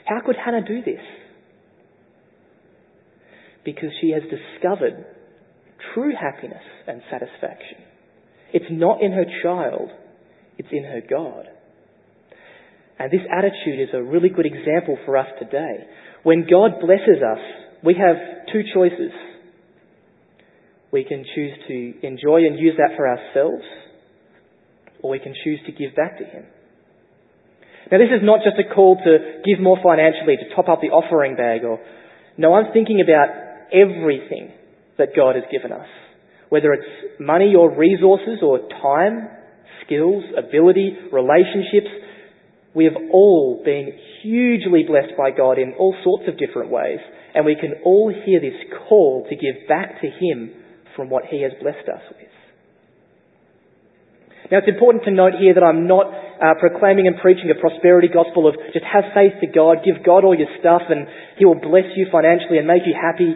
How 0.10 0.26
could 0.26 0.36
Hannah 0.36 0.66
do 0.66 0.82
this? 0.82 1.02
Because 3.66 3.90
she 4.00 4.12
has 4.12 4.22
discovered 4.24 5.04
true 5.94 6.14
happiness 6.16 6.64
and 6.88 7.02
satisfaction. 7.12 7.80
It's 8.54 8.70
not 8.70 9.02
in 9.02 9.12
her 9.12 9.26
child, 9.44 9.90
it's 10.58 10.70
in 10.72 10.84
her 10.84 11.02
God. 11.10 11.48
And 12.98 13.12
this 13.12 13.26
attitude 13.30 13.82
is 13.82 13.90
a 13.94 14.02
really 14.02 14.30
good 14.30 14.46
example 14.46 14.98
for 15.06 15.18
us 15.18 15.28
today. 15.40 15.88
When 16.24 16.48
God 16.50 16.80
blesses 16.80 17.20
us, 17.20 17.40
we 17.84 17.96
have 17.96 18.16
two 18.54 18.62
choices. 18.74 19.12
We 20.94 21.04
can 21.04 21.26
choose 21.36 21.52
to 21.68 22.08
enjoy 22.08 22.46
and 22.48 22.58
use 22.58 22.76
that 22.78 22.96
for 22.96 23.08
ourselves, 23.08 23.66
or 25.02 25.10
we 25.12 25.20
can 25.20 25.34
choose 25.44 25.60
to 25.66 25.74
give 25.74 25.94
back 25.96 26.20
to 26.20 26.24
Him. 26.24 26.46
Now, 27.92 27.98
this 27.98 28.10
is 28.16 28.24
not 28.24 28.40
just 28.44 28.58
a 28.58 28.74
call 28.74 28.96
to 28.96 29.42
give 29.46 29.62
more 29.62 29.78
financially, 29.84 30.38
to 30.38 30.56
top 30.56 30.70
up 30.70 30.80
the 30.82 30.90
offering 30.90 31.36
bag, 31.36 31.64
or 31.66 31.80
no, 32.38 32.54
I'm 32.54 32.72
thinking 32.74 33.02
about 33.02 33.46
everything 33.74 34.52
that 34.98 35.10
God 35.16 35.36
has 35.36 35.44
given 35.52 35.72
us. 35.72 35.88
Whether 36.50 36.74
it's 36.74 37.20
money 37.20 37.54
or 37.58 37.76
resources 37.76 38.40
or 38.42 38.60
time, 38.82 39.30
skills, 39.86 40.24
ability, 40.38 40.96
relationships, 41.12 41.90
we 42.76 42.86
have 42.86 42.98
all 43.12 43.62
been 43.64 43.98
hugely 44.22 44.84
blessed 44.88 45.18
by 45.18 45.32
God 45.32 45.58
in 45.58 45.74
all 45.80 45.96
sorts 46.04 46.26
of 46.28 46.38
different 46.38 46.72
ways. 46.72 47.00
And 47.34 47.46
we 47.46 47.56
can 47.56 47.82
all 47.84 48.12
hear 48.12 48.40
this 48.40 48.56
call 48.88 49.26
to 49.30 49.36
give 49.36 49.68
back 49.68 50.02
to 50.02 50.08
Him 50.08 50.52
from 50.96 51.10
what 51.10 51.26
He 51.32 51.42
has 51.44 51.52
blessed 51.62 51.88
us 51.88 52.04
with. 52.10 52.32
Now 54.52 54.60
it's 54.60 54.70
important 54.70 55.04
to 55.06 55.12
note 55.12 55.34
here 55.40 55.56
that 55.56 55.64
I'm 55.66 55.88
not 55.88 56.06
uh, 56.06 56.54
proclaiming 56.60 57.08
and 57.08 57.18
preaching 57.18 57.50
a 57.50 57.58
prosperity 57.58 58.08
gospel 58.12 58.46
of 58.48 58.56
just 58.74 58.86
have 58.86 59.10
faith 59.16 59.40
to 59.42 59.48
God, 59.48 59.82
give 59.82 60.06
God 60.06 60.22
all 60.22 60.38
your 60.38 60.52
stuff 60.60 60.84
and 60.90 61.08
He 61.40 61.46
will 61.46 61.58
bless 61.58 61.90
you 61.96 62.06
financially 62.12 62.60
and 62.60 62.68
make 62.68 62.86
you 62.86 62.94
happy. 62.94 63.34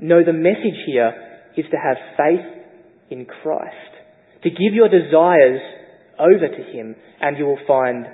No, 0.00 0.24
the 0.24 0.32
message 0.32 0.78
here 0.86 1.12
is 1.56 1.64
to 1.70 1.76
have 1.76 1.96
faith 2.16 2.44
in 3.10 3.26
Christ. 3.26 3.74
To 4.42 4.50
give 4.50 4.74
your 4.74 4.88
desires 4.88 5.60
over 6.18 6.48
to 6.48 6.62
Him 6.72 6.96
and 7.20 7.38
you 7.38 7.46
will 7.46 7.58
find 7.66 8.06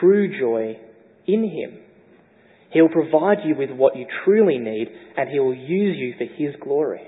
true 0.00 0.38
joy 0.38 0.78
in 1.26 1.44
Him. 1.44 1.78
He'll 2.72 2.88
provide 2.88 3.38
you 3.44 3.56
with 3.56 3.70
what 3.70 3.96
you 3.96 4.06
truly 4.24 4.58
need 4.58 4.88
and 5.16 5.28
He 5.28 5.38
will 5.38 5.54
use 5.54 5.96
you 5.98 6.14
for 6.16 6.24
His 6.24 6.54
glory. 6.62 7.02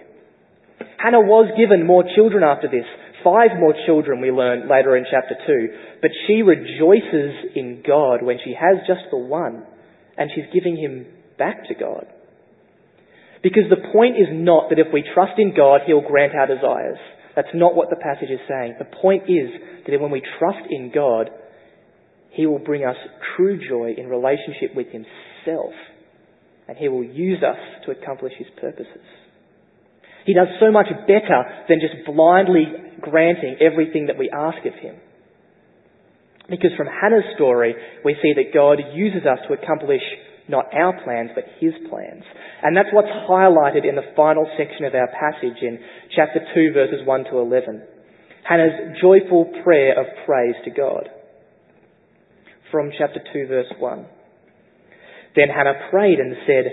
Hannah 0.98 1.20
was 1.20 1.51
given 1.57 1.87
more 1.87 2.05
children 2.14 2.44
after 2.44 2.68
this. 2.68 2.87
Five 3.25 3.59
more 3.59 3.75
children 3.87 4.20
we 4.20 4.31
learn 4.31 4.68
later 4.68 4.96
in 4.96 5.05
chapter 5.11 5.37
2. 5.46 5.68
But 6.01 6.11
she 6.27 6.42
rejoices 6.42 7.55
in 7.55 7.83
God 7.87 8.22
when 8.22 8.38
she 8.44 8.55
has 8.55 8.79
just 8.87 9.11
the 9.11 9.18
one 9.18 9.64
and 10.18 10.31
she's 10.35 10.53
giving 10.53 10.77
him 10.77 11.07
back 11.38 11.66
to 11.68 11.75
God. 11.75 12.07
Because 13.42 13.64
the 13.68 13.90
point 13.92 14.16
is 14.16 14.28
not 14.31 14.70
that 14.70 14.78
if 14.78 14.92
we 14.92 15.02
trust 15.14 15.38
in 15.38 15.55
God, 15.55 15.81
He'll 15.87 16.07
grant 16.07 16.35
our 16.35 16.46
desires. 16.46 16.98
That's 17.35 17.52
not 17.55 17.74
what 17.74 17.90
the 17.90 17.96
passage 17.96 18.31
is 18.31 18.40
saying. 18.48 18.76
The 18.78 18.96
point 19.02 19.24
is 19.24 19.50
that 19.87 20.00
when 20.00 20.11
we 20.11 20.22
trust 20.38 20.70
in 20.70 20.92
God, 20.94 21.31
He 22.31 22.46
will 22.46 22.61
bring 22.61 22.85
us 22.85 22.96
true 23.37 23.59
joy 23.59 23.94
in 23.98 24.07
relationship 24.07 24.76
with 24.76 24.88
Himself. 24.88 25.74
And 26.68 26.78
He 26.78 26.88
will 26.88 27.05
use 27.05 27.42
us 27.42 27.59
to 27.85 27.90
accomplish 27.90 28.33
His 28.38 28.48
purposes. 28.61 29.02
He 30.24 30.35
does 30.35 30.48
so 30.61 30.70
much 30.70 30.87
better 31.09 31.42
than 31.68 31.81
just 31.81 32.07
blindly 32.07 32.66
granting 33.00 33.57
everything 33.61 34.07
that 34.07 34.18
we 34.18 34.31
ask 34.31 34.59
of 34.64 34.74
Him. 34.74 34.96
Because 36.48 36.70
from 36.76 36.87
Hannah's 36.87 37.35
story, 37.35 37.74
we 38.05 38.14
see 38.22 38.35
that 38.37 38.55
God 38.55 38.78
uses 38.94 39.26
us 39.26 39.38
to 39.48 39.55
accomplish 39.55 40.02
not 40.53 40.73
our 40.73 40.93
plans, 41.03 41.31
but 41.35 41.45
His 41.59 41.73
plans. 41.91 42.23
And 42.62 42.77
that's 42.77 42.93
what's 42.93 43.09
highlighted 43.29 43.88
in 43.88 43.97
the 43.97 44.12
final 44.15 44.47
section 44.57 44.85
of 44.85 44.95
our 44.95 45.09
passage 45.09 45.59
in 45.62 45.81
chapter 46.15 46.41
2 46.55 46.73
verses 46.73 47.01
1 47.05 47.25
to 47.33 47.38
11. 47.38 47.83
Hannah's 48.45 48.99
joyful 49.01 49.51
prayer 49.65 49.99
of 49.99 50.07
praise 50.27 50.55
to 50.65 50.71
God. 50.71 51.09
from 52.71 52.91
chapter 52.97 53.21
2 53.33 53.47
verse 53.49 53.73
1. 53.79 54.07
Then 55.37 55.49
Hannah 55.49 55.88
prayed 55.91 56.19
and 56.19 56.35
said, 56.47 56.65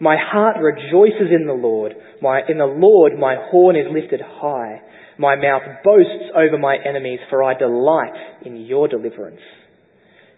My 0.00 0.16
heart 0.16 0.56
rejoices 0.58 1.30
in 1.34 1.46
the 1.46 1.52
Lord. 1.52 1.94
My, 2.22 2.42
in 2.48 2.58
the 2.58 2.66
Lord 2.66 3.18
my 3.18 3.36
horn 3.50 3.76
is 3.76 3.86
lifted 3.92 4.20
high. 4.22 4.80
My 5.18 5.34
mouth 5.34 5.62
boasts 5.82 6.30
over 6.36 6.58
my 6.58 6.76
enemies, 6.86 7.18
for 7.28 7.42
I 7.42 7.58
delight 7.58 8.14
in 8.46 8.56
your 8.66 8.86
deliverance. 8.86 9.40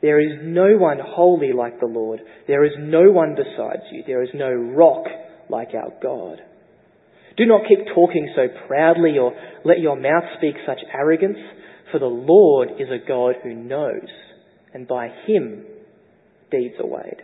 There 0.02 0.20
is 0.20 0.38
no 0.42 0.76
one 0.78 0.98
holy 1.02 1.52
like 1.52 1.78
the 1.78 1.86
Lord. 1.86 2.20
There 2.46 2.64
is 2.64 2.72
no 2.78 3.10
one 3.10 3.34
besides 3.34 3.82
you. 3.92 4.02
There 4.06 4.22
is 4.22 4.30
no 4.34 4.50
rock 4.50 5.04
like 5.48 5.70
our 5.74 5.92
God. 6.02 6.38
Do 7.36 7.46
not 7.46 7.68
keep 7.68 7.78
talking 7.94 8.32
so 8.34 8.46
proudly 8.66 9.18
or 9.18 9.32
let 9.64 9.80
your 9.80 9.96
mouth 9.96 10.24
speak 10.38 10.56
such 10.66 10.80
arrogance, 10.92 11.38
for 11.92 11.98
the 11.98 12.06
Lord 12.06 12.70
is 12.78 12.88
a 12.88 13.06
God 13.06 13.36
who 13.42 13.54
knows, 13.54 14.08
and 14.72 14.86
by 14.86 15.08
him 15.26 15.64
deeds 16.50 16.74
are 16.80 16.86
weighed. 16.86 17.22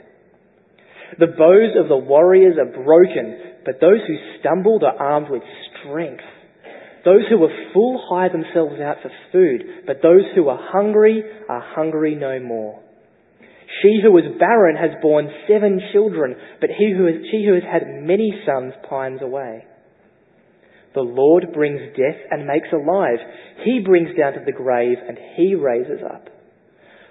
The 1.18 1.26
bows 1.26 1.76
of 1.80 1.88
the 1.88 1.96
warriors 1.96 2.56
are 2.58 2.82
broken, 2.82 3.38
but 3.64 3.80
those 3.80 4.00
who 4.06 4.16
stumbled 4.40 4.82
are 4.82 4.96
armed 4.96 5.30
with 5.30 5.42
strength. 5.80 6.22
Those 7.06 7.22
who 7.30 7.42
are 7.44 7.70
full 7.72 8.02
hire 8.10 8.30
themselves 8.30 8.80
out 8.80 8.96
for 9.00 9.12
food, 9.30 9.86
but 9.86 10.02
those 10.02 10.24
who 10.34 10.48
are 10.48 10.58
hungry 10.60 11.22
are 11.48 11.62
hungry 11.64 12.16
no 12.16 12.40
more. 12.40 12.82
She 13.80 14.00
who 14.02 14.10
was 14.10 14.24
barren 14.40 14.74
has 14.74 14.90
borne 15.00 15.30
seven 15.46 15.80
children, 15.92 16.34
but 16.60 16.70
he 16.76 16.92
who 16.96 17.06
is, 17.06 17.14
she 17.30 17.46
who 17.46 17.54
has 17.54 17.62
had 17.62 18.02
many 18.02 18.32
sons 18.44 18.72
pines 18.90 19.20
away. 19.22 19.66
The 20.96 21.02
Lord 21.02 21.52
brings 21.54 21.80
death 21.96 22.18
and 22.30 22.44
makes 22.44 22.68
alive. 22.72 23.18
He 23.64 23.80
brings 23.84 24.16
down 24.18 24.32
to 24.32 24.40
the 24.44 24.50
grave 24.50 24.98
and 25.06 25.16
he 25.36 25.54
raises 25.54 26.00
up. 26.02 26.26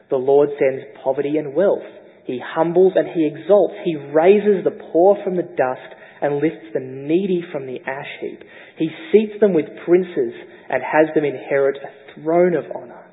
The 0.10 0.18
Lord 0.18 0.50
sends 0.60 0.84
poverty 1.04 1.38
and 1.38 1.56
wealth. 1.56 1.88
He 2.26 2.42
humbles 2.44 2.94
and 2.96 3.08
he 3.14 3.32
exalts. 3.32 3.76
He 3.86 3.96
raises 3.96 4.64
the 4.66 4.78
poor 4.92 5.18
from 5.24 5.38
the 5.38 5.44
dust 5.44 5.96
and 6.22 6.36
lifts 6.36 6.74
the 6.74 6.80
needy 6.82 7.44
from 7.52 7.68
the 7.68 7.80
ash 7.86 8.10
heap. 8.20 8.42
He 8.78 8.90
seats 9.12 9.40
them 9.40 9.54
with 9.54 9.66
princes 9.86 10.34
and 10.70 10.84
has 10.84 11.14
them 11.16 11.24
inherit 11.24 11.78
a 11.78 12.22
throne 12.22 12.56
of 12.56 12.66
honour. 12.76 13.06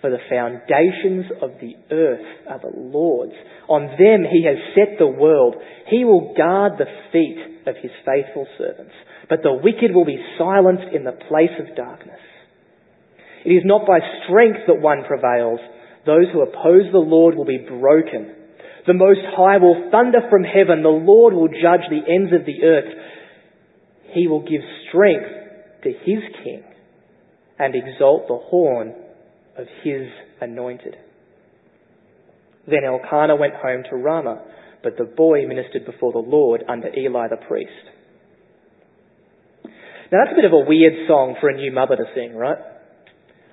For 0.00 0.08
the 0.08 0.22
foundations 0.30 1.26
of 1.42 1.60
the 1.60 1.76
earth 1.94 2.26
are 2.48 2.58
the 2.58 2.72
Lord's. 2.74 3.34
On 3.68 3.84
them 3.84 4.24
he 4.24 4.46
has 4.48 4.56
set 4.74 4.98
the 4.98 5.06
world. 5.06 5.56
He 5.88 6.04
will 6.04 6.32
guard 6.34 6.78
the 6.78 6.88
feet 7.12 7.66
of 7.66 7.76
his 7.76 7.92
faithful 8.06 8.46
servants. 8.56 8.94
But 9.28 9.42
the 9.42 9.52
wicked 9.52 9.94
will 9.94 10.06
be 10.06 10.24
silenced 10.38 10.94
in 10.94 11.04
the 11.04 11.18
place 11.28 11.52
of 11.60 11.76
darkness. 11.76 12.20
It 13.44 13.50
is 13.50 13.64
not 13.64 13.86
by 13.86 14.00
strength 14.24 14.60
that 14.66 14.80
one 14.80 15.04
prevails. 15.04 15.60
Those 16.06 16.32
who 16.32 16.40
oppose 16.40 16.88
the 16.92 16.98
Lord 16.98 17.36
will 17.36 17.44
be 17.44 17.58
broken. 17.58 18.34
The 18.86 18.94
Most 18.94 19.20
High 19.36 19.58
will 19.58 19.90
thunder 19.92 20.24
from 20.30 20.44
heaven. 20.44 20.82
The 20.82 20.88
Lord 20.88 21.34
will 21.34 21.48
judge 21.48 21.84
the 21.92 22.00
ends 22.08 22.32
of 22.32 22.46
the 22.46 22.64
earth. 22.64 22.88
He 24.12 24.26
will 24.26 24.42
give 24.42 24.62
strength 24.88 25.28
to 25.84 25.88
his 25.88 26.22
king 26.44 26.62
and 27.58 27.74
exalt 27.74 28.26
the 28.28 28.38
horn 28.38 28.94
of 29.56 29.66
his 29.82 30.08
anointed. 30.40 30.96
Then 32.66 32.84
Elkanah 32.84 33.36
went 33.36 33.54
home 33.54 33.84
to 33.90 33.96
Ramah, 33.96 34.42
but 34.82 34.96
the 34.96 35.04
boy 35.04 35.46
ministered 35.46 35.84
before 35.84 36.12
the 36.12 36.18
Lord 36.18 36.64
under 36.68 36.88
Eli 36.88 37.28
the 37.28 37.36
priest. 37.36 37.70
Now 40.10 40.24
that's 40.24 40.32
a 40.32 40.36
bit 40.36 40.44
of 40.44 40.52
a 40.52 40.66
weird 40.66 41.06
song 41.06 41.36
for 41.40 41.48
a 41.48 41.56
new 41.56 41.70
mother 41.72 41.96
to 41.96 42.04
sing, 42.14 42.34
right? 42.34 42.58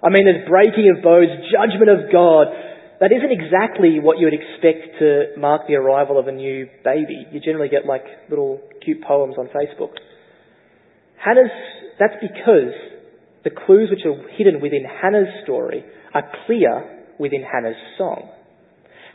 I 0.03 0.09
mean, 0.09 0.25
there's 0.25 0.47
breaking 0.47 0.93
of 0.95 1.03
bows, 1.03 1.29
judgment 1.51 1.89
of 1.89 2.11
God. 2.11 2.47
That 2.99 3.11
isn't 3.13 3.29
exactly 3.29 3.99
what 3.99 4.17
you 4.17 4.25
would 4.25 4.37
expect 4.37 4.97
to 4.99 5.37
mark 5.37 5.67
the 5.67 5.75
arrival 5.75 6.17
of 6.17 6.27
a 6.27 6.31
new 6.31 6.67
baby. 6.83 7.25
You 7.31 7.39
generally 7.39 7.69
get 7.69 7.85
like 7.85 8.05
little 8.29 8.61
cute 8.83 9.03
poems 9.03 9.35
on 9.37 9.49
Facebook. 9.49 9.93
Hannah's, 11.23 11.51
that's 11.99 12.15
because 12.21 12.73
the 13.43 13.49
clues 13.49 13.89
which 13.89 14.05
are 14.05 14.17
hidden 14.37 14.61
within 14.61 14.83
Hannah's 14.83 15.43
story 15.43 15.83
are 16.13 16.23
clear 16.45 17.05
within 17.19 17.43
Hannah's 17.43 17.79
song. 17.97 18.29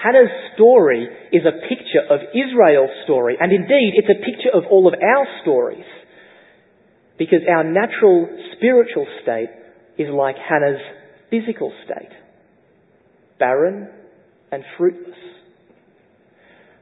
Hannah's 0.02 0.32
story 0.54 1.06
is 1.32 1.42
a 1.46 1.62
picture 1.68 2.02
of 2.10 2.20
Israel's 2.34 2.90
story, 3.04 3.36
and 3.40 3.52
indeed 3.52 3.94
it's 3.94 4.10
a 4.10 4.18
picture 4.18 4.50
of 4.52 4.64
all 4.70 4.88
of 4.88 4.94
our 4.94 5.26
stories. 5.42 5.84
Because 7.18 7.40
our 7.48 7.62
natural 7.62 8.26
spiritual 8.56 9.06
state 9.22 9.50
is 9.96 10.08
like 10.10 10.36
Hannah's 10.36 10.80
physical 11.30 11.72
state 11.84 12.10
barren 13.38 13.88
and 14.52 14.62
fruitless. 14.78 15.18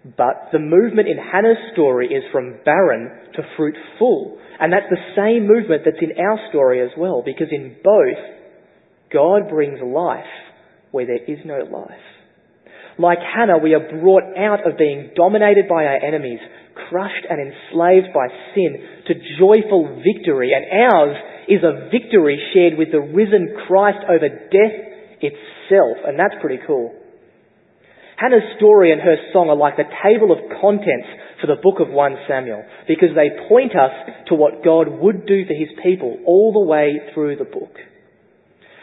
But 0.04 0.48
the 0.52 0.58
movement 0.58 1.08
in 1.08 1.18
Hannah's 1.18 1.72
story 1.72 2.08
is 2.08 2.24
from 2.32 2.60
barren 2.64 3.10
to 3.34 3.42
fruitful. 3.56 4.38
And 4.58 4.72
that's 4.72 4.88
the 4.88 5.14
same 5.16 5.46
movement 5.46 5.82
that's 5.84 6.00
in 6.00 6.18
our 6.18 6.38
story 6.48 6.82
as 6.82 6.90
well, 6.96 7.22
because 7.24 7.48
in 7.50 7.76
both, 7.84 8.18
God 9.12 9.48
brings 9.50 9.78
life 9.82 10.24
where 10.90 11.06
there 11.06 11.24
is 11.24 11.38
no 11.44 11.64
life. 11.64 12.00
Like 12.98 13.18
Hannah, 13.18 13.58
we 13.58 13.74
are 13.74 14.00
brought 14.00 14.36
out 14.36 14.66
of 14.66 14.76
being 14.76 15.10
dominated 15.16 15.68
by 15.68 15.84
our 15.84 16.04
enemies 16.04 16.40
crushed 16.88 17.26
and 17.28 17.40
enslaved 17.40 18.12
by 18.14 18.28
sin 18.54 18.76
to 19.06 19.14
joyful 19.38 20.02
victory. 20.02 20.52
And 20.54 20.64
ours 20.92 21.16
is 21.48 21.62
a 21.62 21.88
victory 21.90 22.40
shared 22.54 22.78
with 22.78 22.92
the 22.92 23.00
risen 23.00 23.56
Christ 23.66 23.98
over 24.08 24.28
death 24.28 24.76
itself. 25.20 25.98
And 26.06 26.18
that's 26.18 26.34
pretty 26.40 26.62
cool. 26.66 26.94
Hannah's 28.20 28.44
story 28.60 28.92
and 28.92 29.00
her 29.00 29.16
song 29.32 29.48
are 29.48 29.56
like 29.56 29.80
the 29.80 29.88
table 30.04 30.28
of 30.28 30.60
contents 30.60 31.08
for 31.40 31.48
the 31.48 31.56
book 31.56 31.80
of 31.80 31.88
1 31.88 32.28
Samuel 32.28 32.68
because 32.84 33.16
they 33.16 33.32
point 33.48 33.72
us 33.72 33.96
to 34.28 34.36
what 34.36 34.60
God 34.60 34.92
would 34.92 35.24
do 35.24 35.48
for 35.48 35.56
his 35.56 35.72
people 35.82 36.20
all 36.28 36.52
the 36.52 36.68
way 36.68 37.00
through 37.14 37.40
the 37.40 37.48
book. 37.48 37.72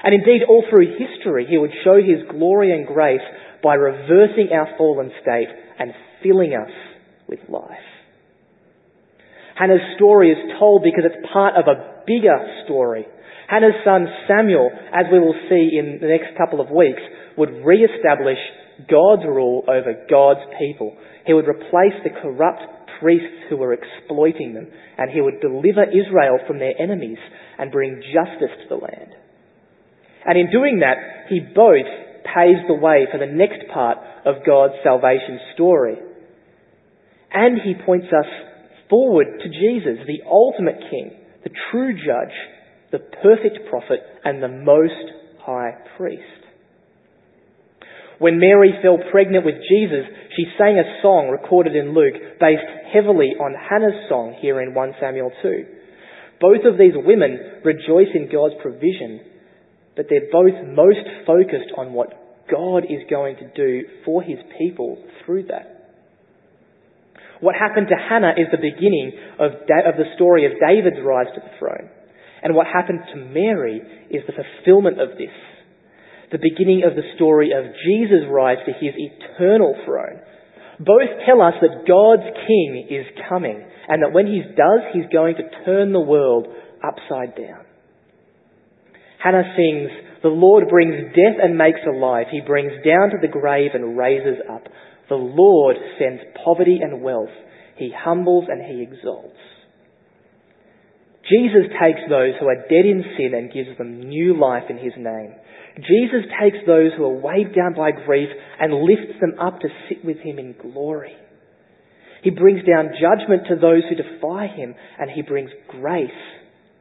And 0.02 0.17
indeed, 0.17 0.41
all 0.50 0.65
through 0.65 0.97
history, 0.97 1.45
he 1.45 1.62
would 1.62 1.69
show 1.86 2.02
his 2.02 2.26
glory 2.34 2.73
and 2.73 2.88
grace 2.89 3.21
by 3.62 3.76
reversing 3.76 4.50
our 4.58 4.73
fallen 4.76 5.12
state 5.21 5.54
and 5.78 5.93
filling 6.23 6.58
us 6.58 6.73
with 7.30 7.39
life. 7.47 7.86
Hannah's 9.54 9.86
story 9.97 10.32
is 10.32 10.58
told 10.58 10.82
because 10.82 11.06
it's 11.06 11.30
part 11.32 11.54
of 11.54 11.69
a 11.69 12.02
bigger 12.10 12.41
story. 12.65 13.06
Hannah's 13.47 13.86
son 13.86 14.08
Samuel, 14.28 14.71
as 14.89 15.06
we 15.12 15.19
will 15.19 15.38
see 15.45 15.78
in 15.78 16.00
the 16.02 16.10
next 16.10 16.36
couple 16.41 16.60
of 16.60 16.73
weeks, 16.73 17.02
would 17.38 17.54
re-establish 17.62 18.41
God's 18.89 19.23
rule 19.25 19.63
over 19.67 20.05
God's 20.09 20.45
people. 20.59 20.95
He 21.25 21.33
would 21.33 21.47
replace 21.47 21.97
the 22.03 22.13
corrupt 22.21 22.61
priests 22.99 23.49
who 23.49 23.57
were 23.57 23.73
exploiting 23.73 24.53
them, 24.53 24.67
and 24.97 25.11
he 25.11 25.21
would 25.21 25.41
deliver 25.41 25.83
Israel 25.83 26.39
from 26.45 26.59
their 26.59 26.79
enemies 26.79 27.17
and 27.57 27.71
bring 27.71 28.01
justice 28.13 28.55
to 28.63 28.69
the 28.69 28.75
land. 28.75 29.13
And 30.25 30.37
in 30.37 30.51
doing 30.51 30.79
that, 30.79 31.27
he 31.29 31.39
both 31.39 31.87
paves 32.23 32.59
the 32.67 32.73
way 32.73 33.07
for 33.11 33.17
the 33.17 33.31
next 33.31 33.69
part 33.73 33.97
of 34.25 34.45
God's 34.45 34.73
salvation 34.83 35.39
story. 35.53 35.95
And 37.31 37.59
he 37.63 37.73
points 37.85 38.07
us 38.07 38.27
forward 38.89 39.27
to 39.39 39.49
Jesus, 39.49 40.05
the 40.05 40.27
ultimate 40.29 40.79
King, 40.89 41.11
the 41.43 41.51
true 41.71 41.93
judge, 41.93 42.35
the 42.91 42.99
perfect 42.99 43.69
prophet, 43.69 43.99
and 44.23 44.41
the 44.41 44.47
most 44.47 44.93
high 45.39 45.71
priest. 45.97 46.46
When 48.19 48.39
Mary 48.39 48.73
fell 48.82 48.97
pregnant 49.12 49.45
with 49.45 49.56
Jesus, 49.69 50.06
she 50.36 50.45
sang 50.58 50.80
a 50.80 51.01
song 51.01 51.30
recorded 51.30 51.75
in 51.75 51.93
Luke 51.93 52.15
based 52.39 52.65
heavily 52.93 53.38
on 53.38 53.53
Hannah's 53.53 54.10
song 54.10 54.36
here 54.41 54.62
in 54.62 54.73
1 54.73 54.93
Samuel 54.99 55.32
2. 55.41 55.65
Both 56.41 56.65
of 56.65 56.77
these 56.77 56.93
women 56.95 57.62
rejoice 57.63 58.10
in 58.13 58.30
God's 58.32 58.56
provision, 58.62 59.21
but 59.95 60.06
they're 60.10 60.32
both 60.32 60.53
most 60.65 61.06
focused 61.25 61.73
on 61.77 61.93
what 61.93 62.13
God 62.49 62.86
is 62.86 63.06
going 63.10 63.38
to 63.38 63.49
do 63.53 63.88
for 64.06 64.21
his 64.21 64.38
people 64.58 65.03
through 65.25 65.47
that. 65.47 65.77
What 67.39 67.56
happened 67.56 67.88
to 67.89 67.95
Hannah 67.95 68.34
is 68.38 68.47
the 68.49 68.58
beginning 68.58 69.13
of, 69.39 69.67
da- 69.67 69.89
of 69.89 69.97
the 69.97 70.10
story 70.15 70.45
of 70.45 70.53
David's 70.58 70.97
rise 71.03 71.27
to 71.36 71.41
the 71.41 71.53
throne. 71.60 71.89
And 72.41 72.56
what 72.56 72.65
happened 72.65 73.01
to 73.13 73.17
Mary 73.17 73.82
is 74.10 74.23
the 74.25 74.34
fulfillment 74.34 75.01
of 75.01 75.17
this. 75.17 75.34
The 76.31 76.43
beginning 76.43 76.83
of 76.83 76.95
the 76.95 77.07
story 77.15 77.51
of 77.55 77.63
Jesus' 77.87 78.27
rise 78.29 78.57
to 78.65 78.73
his 78.73 78.93
eternal 78.97 79.75
throne. 79.85 80.19
Both 80.79 81.23
tell 81.25 81.41
us 81.41 81.53
that 81.61 81.87
God's 81.87 82.27
King 82.45 82.87
is 82.89 83.05
coming 83.29 83.63
and 83.87 84.03
that 84.03 84.13
when 84.13 84.27
he 84.27 84.41
does, 84.41 84.81
he's 84.93 85.11
going 85.11 85.35
to 85.35 85.65
turn 85.65 85.93
the 85.93 85.99
world 85.99 86.47
upside 86.83 87.35
down. 87.35 87.65
Hannah 89.23 89.55
sings, 89.55 89.89
The 90.21 90.29
Lord 90.29 90.67
brings 90.69 91.15
death 91.15 91.39
and 91.41 91.57
makes 91.57 91.79
alive. 91.87 92.27
He 92.29 92.41
brings 92.41 92.73
down 92.85 93.09
to 93.09 93.17
the 93.21 93.31
grave 93.31 93.71
and 93.73 93.97
raises 93.97 94.37
up. 94.51 94.63
The 95.09 95.15
Lord 95.15 95.77
sends 95.97 96.21
poverty 96.43 96.79
and 96.81 97.01
wealth. 97.01 97.33
He 97.77 97.91
humbles 97.97 98.45
and 98.49 98.61
he 98.61 98.83
exalts. 98.83 99.37
Jesus 101.29 101.67
takes 101.83 101.99
those 102.09 102.33
who 102.39 102.47
are 102.47 102.67
dead 102.69 102.85
in 102.85 103.03
sin 103.17 103.33
and 103.33 103.51
gives 103.51 103.77
them 103.77 104.07
new 104.07 104.39
life 104.39 104.63
in 104.69 104.77
his 104.77 104.93
name. 104.97 105.33
Jesus 105.77 106.25
takes 106.41 106.57
those 106.65 106.91
who 106.97 107.03
are 107.03 107.21
weighed 107.21 107.53
down 107.53 107.73
by 107.75 107.91
grief 107.91 108.29
and 108.59 108.83
lifts 108.83 109.19
them 109.19 109.33
up 109.39 109.59
to 109.59 109.67
sit 109.87 110.03
with 110.03 110.17
him 110.17 110.39
in 110.39 110.55
glory. 110.59 111.15
He 112.23 112.31
brings 112.31 112.65
down 112.65 112.95
judgment 112.99 113.43
to 113.49 113.55
those 113.55 113.83
who 113.87 113.95
defy 113.95 114.47
him, 114.47 114.73
and 114.97 115.11
he 115.11 115.21
brings 115.21 115.51
grace 115.69 116.09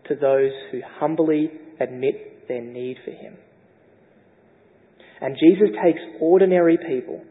to 0.08 0.14
those 0.14 0.52
who 0.70 0.80
humbly 0.98 1.50
admit 1.78 2.48
their 2.48 2.62
need 2.62 2.96
for 3.04 3.10
him. 3.10 3.36
And 5.20 5.36
Jesus 5.38 5.68
takes 5.84 6.00
ordinary 6.20 6.78
people, 6.78 7.22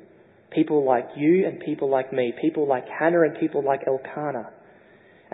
people 0.51 0.85
like 0.85 1.05
you 1.15 1.47
and 1.47 1.59
people 1.59 1.89
like 1.89 2.13
me, 2.13 2.33
people 2.41 2.67
like 2.67 2.85
Hannah 2.87 3.21
and 3.21 3.39
people 3.39 3.63
like 3.63 3.81
Elkanah, 3.87 4.49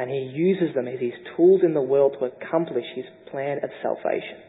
and 0.01 0.09
he 0.09 0.33
uses 0.33 0.73
them 0.73 0.87
as 0.87 0.99
his 0.99 1.13
tools 1.37 1.61
in 1.63 1.75
the 1.75 1.81
world 1.81 2.15
to 2.19 2.25
accomplish 2.25 2.85
his 2.95 3.05
plan 3.29 3.57
of 3.63 3.69
salvation. 3.83 4.41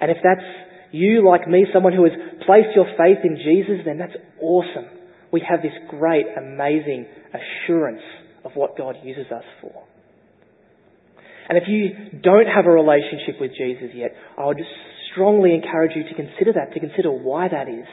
And 0.00 0.10
if 0.10 0.18
that's 0.22 0.44
you, 0.92 1.26
like 1.26 1.48
me, 1.48 1.64
someone 1.72 1.94
who 1.94 2.04
has 2.04 2.12
placed 2.44 2.76
your 2.76 2.84
faith 2.98 3.24
in 3.24 3.36
Jesus, 3.36 3.80
then 3.86 3.96
that's 3.96 4.16
awesome. 4.40 4.84
We 5.32 5.42
have 5.48 5.62
this 5.62 5.72
great, 5.88 6.26
amazing 6.36 7.06
assurance 7.32 8.02
of 8.44 8.52
what 8.54 8.76
God 8.76 8.96
uses 9.02 9.32
us 9.32 9.44
for. 9.62 9.84
And 11.48 11.56
if 11.56 11.64
you 11.66 12.20
don't 12.20 12.46
have 12.46 12.66
a 12.66 12.70
relationship 12.70 13.40
with 13.40 13.52
Jesus 13.56 13.90
yet, 13.94 14.10
I 14.36 14.44
would 14.44 14.60
strongly 15.10 15.54
encourage 15.54 15.92
you 15.96 16.04
to 16.04 16.14
consider 16.14 16.52
that, 16.52 16.74
to 16.74 16.80
consider 16.80 17.10
why 17.10 17.48
that 17.48 17.68
is. 17.68 17.88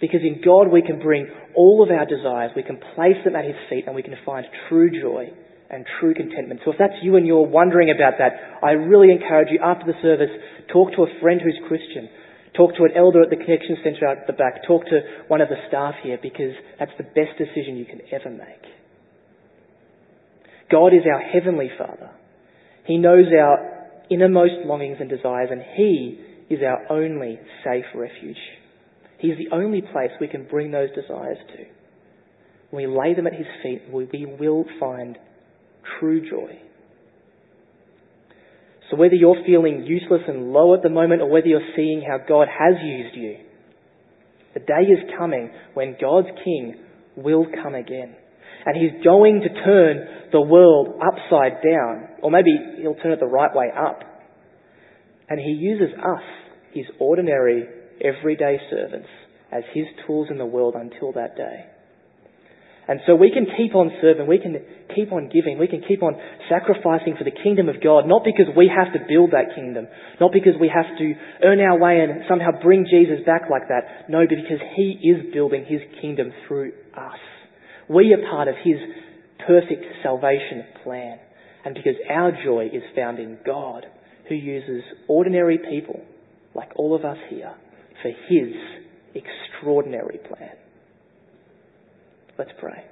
Because 0.00 0.20
in 0.20 0.42
God 0.44 0.68
we 0.68 0.82
can 0.82 1.00
bring 1.00 1.28
all 1.54 1.82
of 1.82 1.90
our 1.90 2.04
desires, 2.04 2.52
we 2.54 2.62
can 2.62 2.78
place 2.94 3.16
them 3.24 3.34
at 3.34 3.44
His 3.44 3.56
feet, 3.70 3.84
and 3.86 3.94
we 3.94 4.02
can 4.02 4.14
find 4.24 4.44
true 4.68 4.90
joy 4.90 5.32
and 5.70 5.84
true 5.98 6.14
contentment. 6.14 6.60
So 6.64 6.72
if 6.72 6.78
that's 6.78 7.00
you 7.02 7.16
and 7.16 7.26
you're 7.26 7.46
wondering 7.46 7.90
about 7.90 8.18
that, 8.18 8.60
I 8.62 8.72
really 8.72 9.10
encourage 9.10 9.48
you 9.50 9.58
after 9.62 9.86
the 9.86 9.98
service, 10.02 10.30
talk 10.72 10.92
to 10.94 11.02
a 11.02 11.20
friend 11.20 11.40
who's 11.42 11.58
Christian. 11.66 12.08
Talk 12.56 12.74
to 12.76 12.84
an 12.84 12.92
elder 12.96 13.22
at 13.22 13.30
the 13.30 13.36
connection 13.36 13.76
centre 13.84 14.06
out 14.06 14.18
at 14.18 14.26
the 14.26 14.32
back. 14.32 14.64
Talk 14.66 14.84
to 14.86 15.00
one 15.28 15.40
of 15.40 15.48
the 15.48 15.60
staff 15.68 15.94
here 16.02 16.18
because 16.20 16.56
that's 16.78 16.92
the 16.96 17.04
best 17.04 17.36
decision 17.36 17.76
you 17.76 17.84
can 17.84 18.00
ever 18.12 18.30
make. 18.30 18.64
God 20.70 20.94
is 20.94 21.02
our 21.04 21.20
heavenly 21.20 21.70
Father. 21.76 22.10
He 22.86 22.96
knows 22.96 23.26
our 23.38 23.90
innermost 24.10 24.64
longings 24.64 24.98
and 25.00 25.10
desires 25.10 25.50
and 25.50 25.62
He 25.76 26.18
is 26.48 26.60
our 26.62 26.90
only 26.90 27.38
safe 27.62 27.84
refuge. 27.94 28.38
He 29.18 29.28
is 29.28 29.38
the 29.38 29.54
only 29.54 29.80
place 29.80 30.10
we 30.20 30.28
can 30.28 30.46
bring 30.48 30.70
those 30.70 30.90
desires 30.90 31.38
to. 31.56 31.64
When 32.70 32.88
we 32.90 32.98
lay 32.98 33.14
them 33.14 33.26
at 33.26 33.32
His 33.32 33.46
feet, 33.62 33.82
we 33.92 34.26
will 34.38 34.64
find 34.78 35.18
true 35.98 36.28
joy. 36.28 36.60
So 38.90 38.96
whether 38.96 39.14
you're 39.14 39.42
feeling 39.44 39.84
useless 39.84 40.22
and 40.28 40.52
low 40.52 40.74
at 40.74 40.82
the 40.82 40.90
moment 40.90 41.22
or 41.22 41.28
whether 41.28 41.46
you're 41.46 41.74
seeing 41.74 42.02
how 42.06 42.18
God 42.18 42.46
has 42.46 42.74
used 42.84 43.16
you, 43.16 43.36
the 44.54 44.60
day 44.60 44.84
is 44.88 45.10
coming 45.18 45.50
when 45.74 45.96
God's 46.00 46.28
King 46.44 46.76
will 47.16 47.46
come 47.62 47.74
again. 47.74 48.14
And 48.64 48.76
He's 48.76 49.04
going 49.04 49.42
to 49.42 49.64
turn 49.64 50.30
the 50.32 50.40
world 50.40 51.00
upside 51.00 51.62
down. 51.62 52.08
Or 52.22 52.30
maybe 52.30 52.56
He'll 52.80 52.94
turn 52.94 53.12
it 53.12 53.20
the 53.20 53.26
right 53.26 53.54
way 53.54 53.66
up. 53.76 54.00
And 55.28 55.38
He 55.38 55.52
uses 55.52 55.94
us, 55.98 56.22
His 56.72 56.86
ordinary, 56.98 57.64
everyday 58.02 58.58
servants, 58.70 59.08
as 59.52 59.62
His 59.72 59.86
tools 60.06 60.28
in 60.30 60.38
the 60.38 60.46
world 60.46 60.74
until 60.76 61.12
that 61.12 61.36
day. 61.36 61.66
And 62.88 63.00
so 63.04 63.16
we 63.16 63.32
can 63.32 63.46
keep 63.56 63.74
on 63.74 63.90
serving, 64.00 64.28
we 64.28 64.38
can 64.38 64.62
keep 64.94 65.10
on 65.12 65.28
giving, 65.28 65.58
we 65.58 65.66
can 65.66 65.82
keep 65.82 66.04
on 66.04 66.14
sacrificing 66.48 67.16
for 67.18 67.24
the 67.24 67.34
kingdom 67.34 67.68
of 67.68 67.82
God, 67.82 68.06
not 68.06 68.22
because 68.22 68.46
we 68.56 68.70
have 68.70 68.92
to 68.94 69.00
build 69.08 69.32
that 69.32 69.56
kingdom, 69.56 69.88
not 70.20 70.30
because 70.32 70.54
we 70.60 70.70
have 70.72 70.86
to 70.98 71.14
earn 71.42 71.58
our 71.58 71.78
way 71.78 71.98
and 71.98 72.22
somehow 72.28 72.52
bring 72.62 72.86
Jesus 72.88 73.26
back 73.26 73.50
like 73.50 73.66
that. 73.68 74.08
No, 74.08 74.22
because 74.22 74.62
He 74.76 75.02
is 75.02 75.34
building 75.34 75.66
His 75.66 75.80
kingdom 76.00 76.30
through 76.46 76.72
us. 76.94 77.18
We 77.88 78.14
are 78.14 78.30
part 78.30 78.46
of 78.46 78.54
His 78.62 78.78
perfect 79.44 79.84
salvation 80.02 80.64
plan. 80.84 81.18
And 81.64 81.74
because 81.74 81.98
our 82.08 82.30
joy 82.44 82.66
is 82.72 82.82
found 82.94 83.18
in 83.18 83.38
God, 83.44 83.84
who 84.28 84.36
uses 84.36 84.82
ordinary 85.08 85.58
people, 85.58 86.00
like 86.54 86.70
all 86.76 86.94
of 86.94 87.04
us 87.04 87.18
here, 87.28 87.54
for 88.02 88.10
His 88.28 88.52
extraordinary 89.14 90.18
plan. 90.18 90.56
Let's 92.38 92.50
pray. 92.60 92.84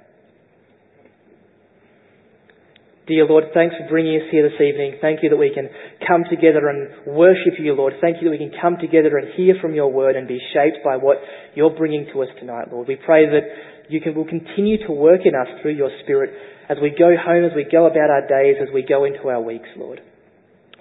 Dear 3.07 3.27
Lord, 3.27 3.53
thanks 3.53 3.75
for 3.77 3.87
bringing 3.87 4.17
us 4.17 4.25
here 4.31 4.49
this 4.49 4.59
evening. 4.59 4.97
Thank 4.99 5.21
you 5.21 5.29
that 5.29 5.37
we 5.37 5.53
can 5.53 5.69
come 6.07 6.23
together 6.27 6.69
and 6.69 7.15
worship 7.15 7.53
you, 7.59 7.73
Lord. 7.73 7.93
Thank 8.01 8.17
you 8.17 8.25
that 8.25 8.33
we 8.33 8.41
can 8.41 8.57
come 8.59 8.77
together 8.81 9.17
and 9.17 9.29
hear 9.37 9.53
from 9.61 9.75
your 9.75 9.93
word 9.93 10.15
and 10.15 10.27
be 10.27 10.41
shaped 10.53 10.83
by 10.83 10.97
what 10.97 11.17
you're 11.53 11.69
bringing 11.69 12.07
to 12.13 12.23
us 12.23 12.29
tonight, 12.39 12.73
Lord. 12.73 12.87
We 12.87 12.95
pray 12.97 13.27
that 13.29 13.45
you 13.89 14.01
can, 14.01 14.15
will 14.15 14.25
continue 14.25 14.81
to 14.87 14.91
work 14.91 15.21
in 15.23 15.35
us 15.35 15.45
through 15.61 15.77
your 15.77 15.91
Spirit 16.01 16.33
as 16.67 16.77
we 16.81 16.89
go 16.97 17.13
home, 17.13 17.45
as 17.45 17.51
we 17.55 17.67
go 17.69 17.85
about 17.85 18.09
our 18.09 18.25
days, 18.25 18.57
as 18.59 18.73
we 18.73 18.81
go 18.81 19.05
into 19.05 19.29
our 19.29 19.41
weeks, 19.41 19.69
Lord. 19.77 20.01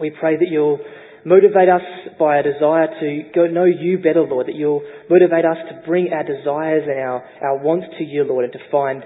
We 0.00 0.08
pray 0.08 0.36
that 0.36 0.48
you'll 0.48 0.80
motivate 1.24 1.68
us 1.68 1.82
by 2.18 2.38
a 2.38 2.42
desire 2.42 2.88
to 3.00 3.48
know 3.52 3.64
you 3.64 3.98
better, 3.98 4.22
Lord, 4.22 4.46
that 4.46 4.54
you'll 4.54 4.82
motivate 5.08 5.44
us 5.44 5.56
to 5.70 5.86
bring 5.86 6.12
our 6.12 6.24
desires 6.24 6.84
and 6.86 6.98
our, 6.98 7.24
our 7.42 7.58
wants 7.58 7.86
to 7.98 8.04
you, 8.04 8.24
Lord, 8.24 8.44
and 8.44 8.52
to 8.52 8.70
find 8.70 9.04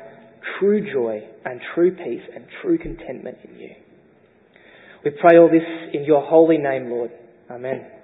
true 0.59 0.81
joy 0.93 1.23
and 1.45 1.61
true 1.75 1.95
peace 1.97 2.23
and 2.35 2.45
true 2.63 2.79
contentment 2.79 3.39
in 3.45 3.59
you. 3.59 3.71
We 5.05 5.13
pray 5.13 5.39
all 5.39 5.49
this 5.49 5.63
in 5.95 6.05
your 6.05 6.27
holy 6.27 6.59
name, 6.59 6.91
Lord. 6.91 7.11
Amen. 7.51 7.98